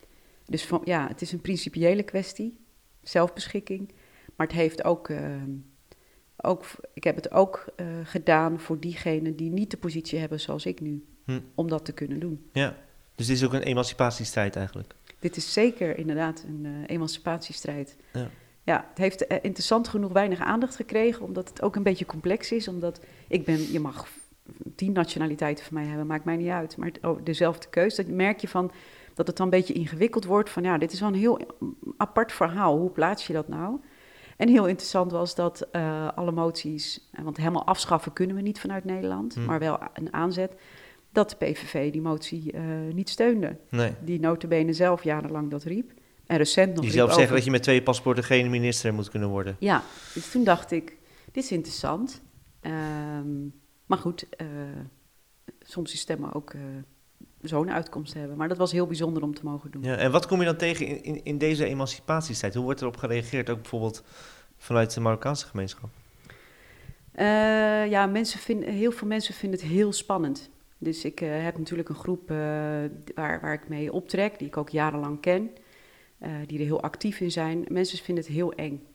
dus 0.45 0.65
van, 0.65 0.81
ja, 0.83 1.07
het 1.07 1.21
is 1.21 1.31
een 1.31 1.41
principiële 1.41 2.03
kwestie. 2.03 2.57
Zelfbeschikking. 3.01 3.91
Maar 4.35 4.47
het 4.47 4.55
heeft 4.55 4.83
ook, 4.83 5.09
uh, 5.09 5.19
ook 6.37 6.65
ik 6.93 7.03
heb 7.03 7.15
het 7.15 7.31
ook 7.31 7.65
uh, 7.75 7.87
gedaan 8.03 8.59
voor 8.59 8.79
diegenen 8.79 9.35
die 9.35 9.49
niet 9.49 9.71
de 9.71 9.77
positie 9.77 10.19
hebben 10.19 10.39
zoals 10.39 10.65
ik 10.65 10.81
nu, 10.81 11.05
hm. 11.25 11.39
om 11.55 11.67
dat 11.67 11.85
te 11.85 11.93
kunnen 11.93 12.19
doen. 12.19 12.49
Ja, 12.51 12.77
dus 13.17 13.27
dit 13.27 13.36
is 13.36 13.45
ook 13.45 13.53
een 13.53 13.62
emancipatiestrijd 13.62 14.55
eigenlijk? 14.55 14.95
Dit 15.19 15.38
is 15.38 15.53
zeker 15.53 15.97
inderdaad 15.97 16.43
een 16.47 16.65
uh, 16.65 16.71
emancipatiestrijd. 16.86 17.95
Ja. 18.13 18.29
ja, 18.63 18.86
het 18.89 18.97
heeft 18.97 19.21
interessant 19.21 19.88
genoeg 19.88 20.12
weinig 20.12 20.39
aandacht 20.39 20.75
gekregen, 20.75 21.25
omdat 21.25 21.50
het 21.50 21.62
ook 21.62 21.75
een 21.75 21.83
beetje 21.83 22.05
complex 22.05 22.51
is. 22.51 22.67
Omdat 22.67 23.00
ik 23.27 23.45
ben, 23.45 23.71
je 23.71 23.79
mag 23.79 24.07
tien 24.75 24.91
nationaliteiten 24.91 25.65
van 25.65 25.74
mij 25.74 25.86
hebben, 25.86 26.07
maakt 26.07 26.25
mij 26.25 26.36
niet 26.36 26.50
uit. 26.50 26.77
Maar 26.77 26.91
oh, 27.01 27.19
dezelfde 27.24 27.69
keuze, 27.69 28.03
dat 28.03 28.12
merk 28.12 28.39
je 28.39 28.47
van 28.47 28.71
dat 29.13 29.27
het 29.27 29.38
dan 29.38 29.45
een 29.45 29.51
beetje 29.51 29.73
ingewikkeld 29.73 30.25
wordt. 30.25 30.49
Van 30.49 30.63
ja, 30.63 30.77
dit 30.77 30.91
is 30.91 30.99
wel 30.99 31.10
een 31.10 31.15
heel 31.15 31.39
apart 31.97 32.32
verhaal. 32.32 32.77
Hoe 32.77 32.89
plaats 32.89 33.27
je 33.27 33.34
dat 33.34 33.47
nou? 33.47 33.80
En 34.38 34.47
heel 34.47 34.65
interessant 34.65 35.12
was 35.12 35.36
dat 35.36 35.67
uh, 35.71 36.08
alle 36.15 36.32
moties, 36.32 37.08
eh, 37.12 37.23
want 37.23 37.38
helemaal 37.38 37.65
afschaffen 37.65 38.13
kunnen 38.13 38.36
we 38.36 38.41
niet 38.41 38.60
vanuit 38.60 38.84
Nederland, 38.84 39.34
hmm. 39.34 39.45
maar 39.45 39.60
wel 39.60 39.80
een 39.93 40.13
aanzet, 40.13 40.53
dat 41.17 41.30
de 41.30 41.36
PVV 41.36 41.91
die 41.91 42.01
motie 42.01 42.53
uh, 42.53 42.62
niet 42.93 43.10
steunde. 43.10 43.58
Nee. 43.69 43.93
Die 44.03 44.19
notabene 44.19 44.73
zelf 44.73 45.03
jarenlang 45.03 45.51
dat 45.51 45.63
riep. 45.63 45.91
En 46.25 46.38
recent 46.38 46.73
nog 46.73 46.84
Die 46.84 46.91
zelf 46.93 47.13
zeggen 47.13 47.36
dat 47.36 47.45
je 47.45 47.51
met 47.51 47.63
twee 47.63 47.84
paspoorten 47.84 48.23
geen 48.23 48.49
minister 48.49 48.93
moet 48.93 49.10
kunnen 49.10 49.30
worden. 49.30 49.56
Ja, 49.60 49.84
dus 50.13 50.32
toen 50.32 50.43
dacht 50.43 50.71
ik, 50.71 50.97
dit 51.32 51.43
is 51.43 51.51
interessant. 51.51 52.21
Um, 52.62 53.53
maar 53.86 53.97
goed, 53.97 54.25
uh, 54.38 54.47
soms 55.60 55.93
is 55.93 55.99
stemmen 55.99 56.34
ook 56.34 56.53
zo'n 57.41 57.71
uitkomst 57.71 58.13
hebben. 58.13 58.38
Maar 58.38 58.47
dat 58.47 58.58
was 58.58 58.71
heel 58.71 58.88
bijzonder 58.88 59.23
om 59.23 59.34
te 59.34 59.43
mogen 59.43 59.71
doen. 59.71 59.84
Ja, 59.84 59.95
en 59.95 60.12
wat 60.12 60.27
kom 60.27 60.39
je 60.39 60.45
dan 60.45 60.56
tegen 60.56 60.86
in, 60.86 61.03
in, 61.03 61.23
in 61.23 61.38
deze 61.38 61.65
emancipatiestijd? 61.65 62.53
Hoe 62.53 62.63
wordt 62.63 62.82
erop 62.82 62.97
gereageerd, 62.97 63.49
ook 63.49 63.62
bijvoorbeeld 63.62 64.03
vanuit 64.58 64.93
de 64.93 64.99
Marokkaanse 64.99 65.45
gemeenschap? 65.45 65.89
Uh, 67.15 67.89
ja, 67.89 68.06
mensen 68.06 68.39
vinden, 68.39 68.73
heel 68.73 68.91
veel 68.91 69.08
mensen 69.08 69.34
vinden 69.34 69.60
het 69.60 69.69
heel 69.69 69.93
spannend. 69.93 70.49
Dus 70.77 71.05
ik 71.05 71.21
uh, 71.21 71.43
heb 71.43 71.57
natuurlijk 71.57 71.89
een 71.89 71.95
groep 71.95 72.31
uh, 72.31 72.37
waar, 73.15 73.41
waar 73.41 73.53
ik 73.53 73.67
mee 73.67 73.93
optrek, 73.93 74.39
die 74.39 74.47
ik 74.47 74.57
ook 74.57 74.69
jarenlang 74.69 75.21
ken, 75.21 75.51
die 76.45 76.59
er 76.59 76.65
heel 76.65 76.81
actief 76.81 77.19
in 77.19 77.31
zijn. 77.31 77.65
Mensen 77.67 77.97
vinden 77.97 78.23
het 78.23 78.33
heel 78.33 78.53
eng. 78.53 78.87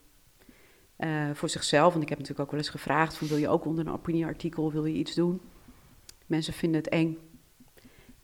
voor 1.32 1.48
zichzelf, 1.48 1.92
want 1.92 2.02
ik 2.02 2.08
heb 2.08 2.18
natuurlijk 2.18 2.44
ook 2.44 2.50
wel 2.50 2.60
eens 2.60 2.68
gevraagd: 2.68 3.16
van, 3.16 3.28
wil 3.28 3.36
je 3.36 3.48
ook 3.48 3.64
onder 3.64 3.86
een 3.86 3.92
opinieartikel 3.92 4.72
wil 4.72 4.84
je 4.84 4.98
iets 4.98 5.14
doen? 5.14 5.40
Mensen 6.26 6.52
vinden 6.52 6.80
het 6.80 6.88
eng. 6.88 7.18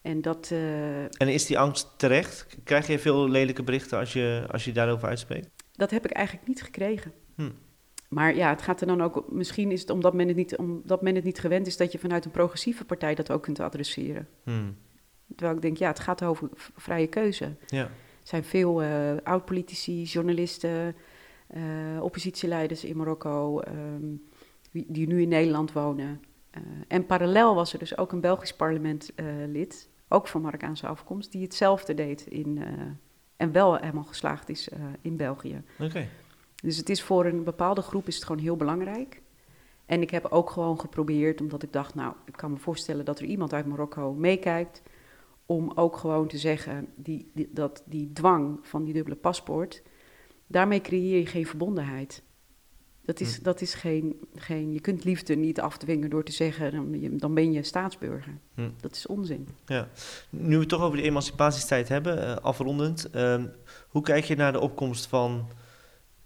En, 0.02 0.22
dat, 0.22 0.50
en 0.50 1.28
is 1.28 1.46
die 1.46 1.58
angst 1.58 1.88
terecht? 1.96 2.46
Krijg 2.64 2.86
je 2.86 2.98
veel 2.98 3.28
lelijke 3.28 3.62
berichten 3.62 3.98
als 3.98 4.12
je, 4.12 4.46
als 4.50 4.64
je 4.64 4.72
daarover 4.72 5.08
uitspreekt? 5.08 5.48
Dat 5.72 5.90
heb 5.90 6.04
ik 6.04 6.10
eigenlijk 6.10 6.48
niet 6.48 6.62
gekregen. 6.62 7.12
Hm. 7.34 7.50
Maar 8.08 8.34
ja, 8.34 8.48
het 8.48 8.62
gaat 8.62 8.80
er 8.80 8.86
dan 8.86 9.02
ook. 9.02 9.24
Misschien 9.30 9.72
is 9.72 9.80
het 9.80 9.90
omdat 9.90 10.14
men 10.14 10.28
het, 10.28 10.36
niet, 10.36 10.56
omdat 10.56 11.02
men 11.02 11.14
het 11.14 11.24
niet 11.24 11.38
gewend 11.38 11.66
is 11.66 11.76
dat 11.76 11.92
je 11.92 11.98
vanuit 11.98 12.24
een 12.24 12.30
progressieve 12.30 12.84
partij 12.84 13.14
dat 13.14 13.30
ook 13.30 13.42
kunt 13.42 13.60
adresseren. 13.60 14.28
Hm. 14.44 14.50
Terwijl 15.34 15.56
ik 15.56 15.62
denk, 15.62 15.76
ja, 15.76 15.88
het 15.88 16.00
gaat 16.00 16.22
over 16.22 16.48
vrije 16.76 17.06
keuze. 17.06 17.56
Ja. 17.66 17.82
Er 17.82 17.90
zijn 18.22 18.44
veel 18.44 18.82
uh, 18.82 19.16
oud-politici, 19.22 20.02
journalisten, 20.02 20.96
uh, 21.56 22.02
oppositieleiders 22.02 22.84
in 22.84 22.96
Marokko, 22.96 23.60
um, 23.60 24.22
die 24.70 25.06
nu 25.06 25.22
in 25.22 25.28
Nederland 25.28 25.72
wonen. 25.72 26.20
Uh, 26.56 26.62
en 26.88 27.06
parallel 27.06 27.54
was 27.54 27.72
er 27.72 27.78
dus 27.78 27.98
ook 27.98 28.12
een 28.12 28.20
Belgisch 28.20 28.56
parlementlid, 28.56 29.88
ook 30.08 30.28
van 30.28 30.40
Marokkaanse 30.40 30.86
afkomst, 30.86 31.32
die 31.32 31.42
hetzelfde 31.42 31.94
deed 31.94 32.26
in, 32.26 32.62
en 33.36 33.52
wel 33.52 33.76
helemaal 33.76 34.04
geslaagd 34.04 34.48
is 34.48 34.68
in 35.00 35.16
België. 35.16 35.62
Okay. 35.78 36.08
Dus 36.62 36.76
het 36.76 36.88
is 36.88 37.02
voor 37.02 37.26
een 37.26 37.44
bepaalde 37.44 37.82
groep 37.82 38.06
is 38.06 38.14
het 38.14 38.24
gewoon 38.24 38.42
heel 38.42 38.56
belangrijk. 38.56 39.22
En 39.86 40.02
ik 40.02 40.10
heb 40.10 40.24
ook 40.24 40.50
gewoon 40.50 40.80
geprobeerd, 40.80 41.40
omdat 41.40 41.62
ik 41.62 41.72
dacht, 41.72 41.94
nou, 41.94 42.14
ik 42.24 42.36
kan 42.36 42.50
me 42.50 42.56
voorstellen 42.56 43.04
dat 43.04 43.18
er 43.18 43.24
iemand 43.24 43.52
uit 43.52 43.66
Marokko 43.66 44.14
meekijkt, 44.14 44.82
om 45.46 45.72
ook 45.74 45.96
gewoon 45.96 46.28
te 46.28 46.38
zeggen, 46.38 46.88
die, 46.94 47.30
die, 47.34 47.48
dat 47.52 47.82
die 47.86 48.12
dwang 48.12 48.58
van 48.62 48.84
die 48.84 48.94
dubbele 48.94 49.16
paspoort, 49.16 49.82
daarmee 50.46 50.80
creëer 50.80 51.18
je 51.18 51.26
geen 51.26 51.46
verbondenheid. 51.46 52.22
Dat 53.04 53.20
is, 53.20 53.36
hm. 53.36 53.42
dat 53.42 53.60
is 53.60 53.74
geen, 53.74 54.20
geen. 54.34 54.72
Je 54.72 54.80
kunt 54.80 55.04
liefde 55.04 55.34
niet 55.34 55.60
afdwingen 55.60 56.10
door 56.10 56.24
te 56.24 56.32
zeggen. 56.32 56.72
dan, 56.72 57.16
dan 57.16 57.34
ben 57.34 57.52
je 57.52 57.62
staatsburger. 57.62 58.38
Hm. 58.54 58.70
Dat 58.80 58.92
is 58.92 59.06
onzin. 59.06 59.48
Ja. 59.66 59.88
Nu 60.30 60.54
we 60.54 60.60
het 60.60 60.68
toch 60.68 60.82
over 60.82 60.96
de 60.96 61.02
emancipatiestijd 61.02 61.88
hebben, 61.88 62.18
uh, 62.18 62.36
afrondend. 62.36 63.08
Uh, 63.14 63.44
hoe 63.88 64.02
kijk 64.02 64.24
je 64.24 64.36
naar 64.36 64.52
de 64.52 64.60
opkomst 64.60 65.06
van 65.06 65.48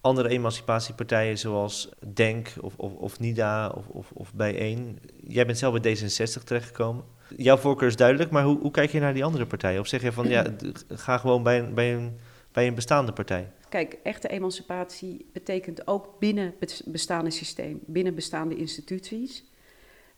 andere 0.03 0.29
emancipatiepartijen 0.29 1.39
zoals 1.39 1.89
DENK 2.07 2.53
of, 2.61 2.75
of, 2.77 2.95
of 2.95 3.21
NIDA 3.21 3.69
of, 3.69 3.89
of, 3.89 4.11
of 4.13 4.35
Bijeen? 4.35 4.99
Jij 5.27 5.47
bent 5.47 5.59
zelf 5.59 5.81
bij 5.81 5.97
D66 5.97 6.45
terechtgekomen. 6.45 7.05
Jouw 7.37 7.57
voorkeur 7.57 7.89
is 7.89 7.97
duidelijk, 7.97 8.31
maar 8.31 8.45
hoe, 8.45 8.59
hoe 8.59 8.71
kijk 8.71 8.91
je 8.91 9.01
naar 9.01 9.15
die 9.15 9.25
andere 9.25 9.47
partijen? 9.47 9.81
Of 9.81 9.87
zeg 9.87 10.03
je 10.03 10.13
van 10.13 10.29
ja, 10.29 10.47
ga 10.89 11.19
gewoon 11.19 11.43
bij 11.43 11.59
een, 11.59 11.75
bij 11.75 11.95
een, 11.95 12.17
bij 12.53 12.67
een 12.67 12.75
bestaande 12.75 13.13
partij? 13.13 13.53
Kijk, 13.69 13.99
echte 14.03 14.29
emancipatie 14.29 15.27
betekent 15.33 15.87
ook 15.87 16.19
binnen 16.19 16.55
het 16.59 16.83
bestaande 16.87 17.31
systeem, 17.31 17.81
binnen 17.87 18.15
bestaande 18.15 18.57
instituties. 18.57 19.45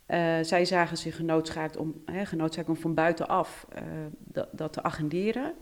Uh, 0.08 0.38
zij 0.42 0.64
zagen 0.64 0.96
zich 0.96 1.16
genoodzaakt 1.16 1.76
om, 1.76 2.02
hè, 2.04 2.26
genoodzaakt 2.26 2.68
om 2.68 2.76
van 2.76 2.94
buitenaf 2.94 3.66
uh, 3.74 3.82
dat, 4.18 4.48
dat, 4.52 4.72
te 4.72 4.82
agenderen. 4.82 5.54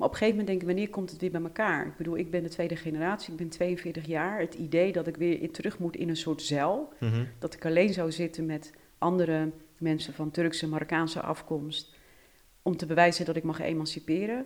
Maar 0.00 0.08
op 0.08 0.14
een 0.14 0.20
gegeven 0.20 0.40
moment 0.40 0.46
denk 0.46 0.70
ik, 0.70 0.76
wanneer 0.76 0.94
komt 0.94 1.10
het 1.10 1.20
weer 1.20 1.30
bij 1.30 1.42
elkaar? 1.42 1.86
Ik 1.86 1.96
bedoel, 1.96 2.16
ik 2.16 2.30
ben 2.30 2.42
de 2.42 2.48
tweede 2.48 2.76
generatie, 2.76 3.32
ik 3.32 3.38
ben 3.38 3.48
42 3.48 4.06
jaar. 4.06 4.40
Het 4.40 4.54
idee 4.54 4.92
dat 4.92 5.06
ik 5.06 5.16
weer 5.16 5.50
terug 5.50 5.78
moet 5.78 5.96
in 5.96 6.08
een 6.08 6.16
soort 6.16 6.42
zeil, 6.42 6.92
mm 7.00 7.10
-hmm. 7.10 7.26
dat 7.38 7.54
ik 7.54 7.66
alleen 7.66 7.92
zou 7.92 8.12
zitten 8.12 8.46
met 8.46 8.72
andere 8.98 9.50
mensen 9.78 10.14
van 10.14 10.30
Turkse, 10.30 10.68
Marokkaanse 10.68 11.20
afkomst, 11.20 11.94
om 12.62 12.76
te 12.76 12.86
bewijzen 12.86 13.24
dat 13.24 13.36
ik 13.36 13.42
mag 13.42 13.60
emanciperen, 13.60 14.44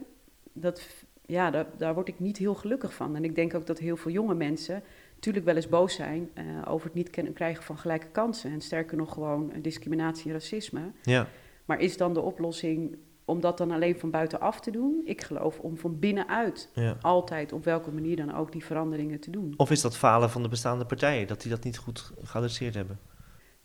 dat 0.53 0.89
ja, 1.27 1.51
daar, 1.51 1.67
daar 1.77 1.95
word 1.95 2.09
ik 2.09 2.21
niet 2.21 2.37
heel 2.37 2.55
gelukkig 2.55 2.95
van. 2.95 3.17
En 3.17 3.25
ik 3.25 3.35
denk 3.35 3.55
ook 3.55 3.67
dat 3.67 3.79
heel 3.79 3.97
veel 3.97 4.13
jonge 4.13 4.35
mensen 4.35 4.83
natuurlijk 5.15 5.45
wel 5.45 5.57
eens 5.57 5.69
boos 5.69 5.95
zijn 5.95 6.31
eh, 6.35 6.45
over 6.69 6.87
het 6.87 6.95
niet 6.95 7.33
krijgen 7.35 7.63
van 7.63 7.79
gelijke 7.79 8.09
kansen. 8.13 8.51
En 8.51 8.61
sterker 8.61 8.97
nog 8.97 9.13
gewoon 9.13 9.53
discriminatie 9.63 10.27
en 10.27 10.33
racisme. 10.33 10.81
Ja. 11.03 11.29
Maar 11.65 11.81
is 11.81 11.97
dan 11.97 12.15
de 12.15 12.21
oplossing 12.21 12.97
om 13.25 13.41
dat 13.41 13.59
dan 13.59 13.71
alleen 13.71 13.99
van 13.99 14.11
buitenaf 14.11 14.61
te 14.61 14.71
doen? 14.71 15.01
Ik 15.05 15.23
geloof 15.23 15.59
om 15.59 15.79
van 15.79 15.99
binnenuit 15.99 16.69
ja. 16.75 16.97
altijd 17.01 17.53
op 17.53 17.65
welke 17.65 17.91
manier 17.91 18.17
dan 18.17 18.35
ook 18.35 18.53
die 18.53 18.65
veranderingen 18.65 19.21
te 19.21 19.31
doen. 19.31 19.55
Of 19.57 19.71
is 19.71 19.81
dat 19.81 19.97
falen 19.97 20.31
van 20.31 20.43
de 20.43 20.49
bestaande 20.49 20.85
partijen, 20.85 21.27
dat 21.27 21.41
die 21.41 21.51
dat 21.51 21.65
niet 21.65 21.79
goed 21.79 22.13
geadresseerd 22.23 22.75
hebben? 22.75 22.99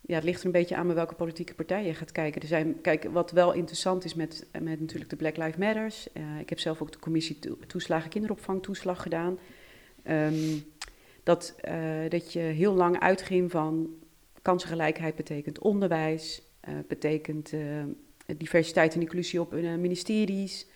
Ja, 0.02 0.15
het 0.15 0.24
ligt 0.24 0.39
er 0.39 0.45
een 0.45 0.52
beetje 0.52 0.76
aan 0.76 0.86
bij 0.86 0.95
welke 0.95 1.15
politieke 1.15 1.54
partij 1.54 1.86
je 1.86 1.93
gaat 1.93 2.12
kijken. 2.12 2.41
Er 2.41 2.48
zijn, 2.48 2.82
kijk, 2.82 3.04
wat 3.12 3.32
wel 3.32 3.54
interessant 3.54 4.06
is 4.06 4.13
met, 4.13 4.48
met 4.52 4.80
natuurlijk 4.80 5.10
de 5.10 5.15
Black 5.15 5.38
Lives 5.38 5.56
Matters. 5.56 6.08
Uh, 6.13 6.39
ik 6.39 6.50
heb 6.50 6.60
zelf 6.60 6.82
ook 6.82 6.91
de 6.91 7.00
commissie 7.00 7.39
to 7.39 7.58
toeslagen 7.67 8.10
kinderopvang 8.10 8.63
toeslag 8.63 9.02
gedaan. 9.02 9.39
Um, 10.04 10.63
dat, 11.24 11.56
uh, 11.67 12.10
dat 12.10 12.34
je 12.34 12.39
heel 12.39 12.74
lang 12.74 13.00
uitging 13.00 13.52
van 13.52 13.89
kansengelijkheid 14.41 15.15
betekent 15.15 15.60
onderwijs, 15.60 16.41
uh, 16.69 16.76
betekent 16.88 17.54
diversiteit 18.37 18.93
en 18.95 19.01
inclusie 19.01 19.41
op 19.41 19.51
ministeries. 19.53 20.67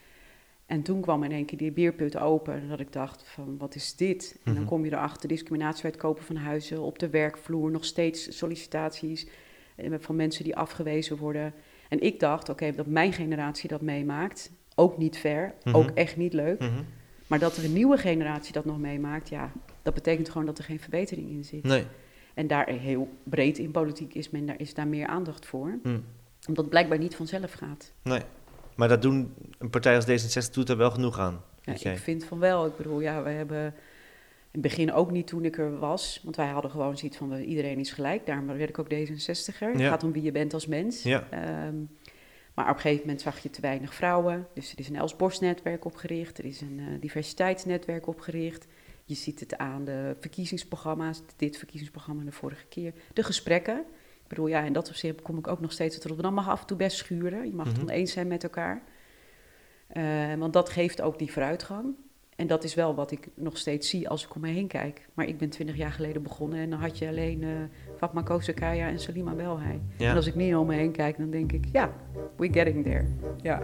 En 0.65 0.81
toen 0.81 1.01
kwam 1.01 1.23
in 1.23 1.31
één 1.31 1.45
keer 1.45 1.57
die 1.57 1.71
bierput 1.71 2.17
open 2.17 2.53
en 2.53 2.67
dat 2.67 2.79
ik 2.79 2.91
dacht 2.93 3.23
van 3.25 3.57
wat 3.57 3.75
is 3.75 3.95
dit? 3.95 4.31
En 4.43 4.53
dan 4.53 4.61
Mhm. 4.63 4.71
kom 4.71 4.85
je 4.85 4.91
erachter 4.91 5.29
discriminatie 5.29 5.81
bij 5.81 5.91
het 5.91 5.99
kopen 5.99 6.23
van 6.23 6.35
huizen, 6.35 6.81
op 6.81 6.99
de 6.99 7.09
werkvloer 7.09 7.71
nog 7.71 7.85
steeds 7.85 8.37
sollicitaties 8.37 9.27
eh, 9.75 9.91
van 9.99 10.15
mensen 10.15 10.43
die 10.43 10.55
afgewezen 10.55 11.17
worden. 11.17 11.53
En 11.89 11.99
ik 12.01 12.19
dacht, 12.19 12.49
oké, 12.49 12.71
dat 12.71 12.85
mijn 12.85 13.13
generatie 13.13 13.69
dat 13.69 13.81
meemaakt, 13.81 14.51
ook 14.75 14.97
niet 14.97 15.17
fair, 15.17 15.53
Mhm. 15.63 15.75
ook 15.75 15.89
echt 15.89 16.17
niet 16.17 16.33
leuk. 16.33 16.59
Mhm. 16.59 16.83
Maar 17.27 17.39
dat 17.39 17.57
er 17.57 17.63
een 17.65 17.73
nieuwe 17.73 17.97
generatie 17.97 18.53
dat 18.53 18.65
nog 18.65 18.79
meemaakt, 18.79 19.29
ja, 19.29 19.51
dat 19.81 19.93
betekent 19.93 20.29
gewoon 20.29 20.45
dat 20.45 20.57
er 20.57 20.63
geen 20.63 20.79
verbetering 20.79 21.29
in 21.29 21.43
zit. 21.45 21.63
Nee. 21.63 21.83
En 22.33 22.47
daar 22.47 22.69
heel 22.69 23.07
breed 23.23 23.57
in 23.57 23.71
politiek 23.71 24.13
is, 24.13 24.29
men, 24.29 24.45
daar, 24.45 24.59
is 24.59 24.73
daar 24.73 24.87
meer 24.87 25.07
aandacht 25.07 25.45
voor. 25.45 25.79
Omdat 26.47 26.63
het 26.63 26.69
blijkbaar 26.69 26.97
niet 26.97 27.15
vanzelf 27.15 27.53
gaat. 27.53 27.91
Nee. 28.01 28.21
Maar 28.75 28.87
dat 28.87 29.01
doen 29.01 29.33
een 29.57 29.69
partij 29.69 29.95
als 29.95 30.05
D66 30.05 30.51
doet 30.51 30.69
er 30.69 30.77
wel 30.77 30.91
genoeg 30.91 31.19
aan. 31.19 31.41
Ja, 31.61 31.91
ik 31.91 31.97
vind 31.97 32.25
van 32.25 32.39
wel. 32.39 32.65
Ik 32.65 32.77
bedoel, 32.77 32.99
ja, 32.99 33.23
we 33.23 33.29
hebben 33.29 33.65
in 34.53 34.61
het 34.61 34.61
begin 34.61 34.93
ook 34.93 35.11
niet 35.11 35.27
toen 35.27 35.45
ik 35.45 35.57
er 35.57 35.79
was. 35.79 36.21
Want 36.23 36.35
wij 36.35 36.47
hadden 36.47 36.71
gewoon 36.71 36.97
zoiets 36.97 37.17
van, 37.17 37.33
iedereen 37.35 37.79
is 37.79 37.91
gelijk. 37.91 38.25
Daarom 38.25 38.47
werd 38.47 38.69
ik 38.69 38.79
ook 38.79 38.93
D66er. 38.93 39.71
Het 39.71 39.81
gaat 39.81 40.03
om 40.03 40.11
wie 40.11 40.23
je 40.23 40.31
bent 40.31 40.53
als 40.53 40.67
mens. 40.67 41.03
Ja. 41.03 41.27
Ehm, 41.29 41.75
maar 42.53 42.69
op 42.69 42.75
een 42.75 42.81
gegeven 42.81 43.05
moment 43.05 43.21
zag 43.21 43.39
je 43.39 43.49
te 43.49 43.61
weinig 43.61 43.93
vrouwen. 43.93 44.47
Dus 44.53 44.71
er 44.71 44.79
is 44.79 44.89
een 44.89 44.95
Els 44.95 45.15
Borst 45.15 45.41
netwerk 45.41 45.85
opgericht. 45.85 46.37
Er 46.37 46.45
is 46.45 46.61
een 46.61 46.79
eh, 46.79 47.01
diversiteitsnetwerk 47.01 48.07
opgericht. 48.07 48.67
Je 49.05 49.15
ziet 49.15 49.39
het 49.39 49.57
aan 49.57 49.85
de 49.85 50.15
verkiezingsprogramma's. 50.19 51.21
Dit 51.35 51.57
verkiezingsprogramma 51.57 52.23
de 52.23 52.31
vorige 52.31 52.65
keer. 52.65 52.93
De 53.13 53.23
gesprekken. 53.23 53.85
Bedoel, 54.33 54.47
ja, 54.47 54.61
in 54.61 54.73
dat 54.73 54.87
opzicht 54.89 55.21
kom 55.21 55.37
ik 55.37 55.47
ook 55.47 55.59
nog 55.59 55.71
steeds 55.71 55.93
uit 55.95 56.05
Rotterdam. 56.05 56.33
mag 56.33 56.49
af 56.49 56.61
en 56.61 56.67
toe 56.67 56.77
best 56.77 56.97
schuren. 56.97 57.45
Je 57.45 57.53
mag 57.53 57.65
het 57.67 57.75
Mhm. 57.77 57.85
oneens 57.85 58.11
zijn 58.11 58.27
met 58.27 58.43
elkaar. 58.43 58.81
Eh, 59.87 60.03
want 60.37 60.53
dat 60.53 60.69
geeft 60.69 61.01
ook 61.01 61.19
die 61.19 61.31
vooruitgang. 61.31 61.85
En 62.35 62.47
dat 62.47 62.63
is 62.63 62.73
wel 62.75 62.95
wat 62.95 63.11
ik 63.11 63.27
nog 63.35 63.57
steeds 63.57 63.89
zie 63.89 64.09
als 64.09 64.23
ik 64.25 64.35
om 64.35 64.41
me 64.41 64.47
heen 64.49 64.67
kijk. 64.67 65.07
Maar 65.13 65.25
ik 65.27 65.37
ben 65.37 65.49
twintig 65.49 65.75
jaar 65.75 65.91
geleden 65.91 66.23
begonnen 66.23 66.59
en 66.59 66.69
dan 66.69 66.79
had 66.79 66.97
je 66.97 67.07
alleen 67.07 67.43
eh 67.43 67.49
Fatma 67.97 68.21
Kozakaya 68.21 68.87
en 68.87 68.99
Salima 68.99 69.33
Belhai. 69.33 69.81
Ja. 69.97 70.09
En 70.09 70.15
als 70.15 70.27
ik 70.27 70.35
nu 70.35 70.53
om 70.55 70.67
me 70.67 70.75
heen 70.75 70.91
kijk, 70.91 71.17
dan 71.17 71.29
denk 71.29 71.51
ik, 71.51 71.65
ja, 71.71 71.93
we're 72.37 72.53
getting 72.53 72.83
there. 72.83 73.05
Ja. 73.41 73.61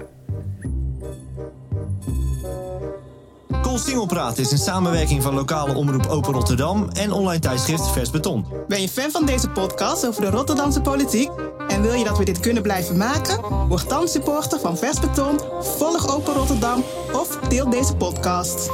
Kool 3.70 3.78
Singelpraat 3.78 4.38
is 4.38 4.52
een 4.52 4.58
samenwerking 4.58 5.24
van 5.24 5.34
lokale 5.34 5.74
omroep 5.74 6.06
Open 6.08 6.34
Rotterdam 6.34 6.90
en 6.94 7.12
online 7.12 7.40
tijdschrift 7.40 7.88
Vers 7.92 8.10
Beton. 8.10 8.46
Ben 8.68 8.82
je 8.82 8.90
fan 8.90 9.12
van 9.12 9.26
deze 9.26 9.50
podcast 9.50 10.08
over 10.08 10.22
de 10.22 10.30
Rotterdamse 10.30 10.82
politiek? 10.82 11.30
En 11.68 11.82
wil 11.82 11.94
je 11.94 12.04
dat 12.04 12.18
we 12.18 12.26
dit 12.26 12.40
kunnen 12.40 12.64
blijven 12.64 12.98
maken? 12.98 13.68
Word 13.68 13.90
dan 13.90 14.08
supporter 14.08 14.60
van 14.60 14.78
Vers 14.78 15.00
Beton, 15.00 15.40
volg 15.62 16.16
Open 16.16 16.34
Rotterdam 16.34 16.84
of 17.14 17.38
deel 17.50 17.70
deze 17.70 17.96
podcast. 17.96 18.70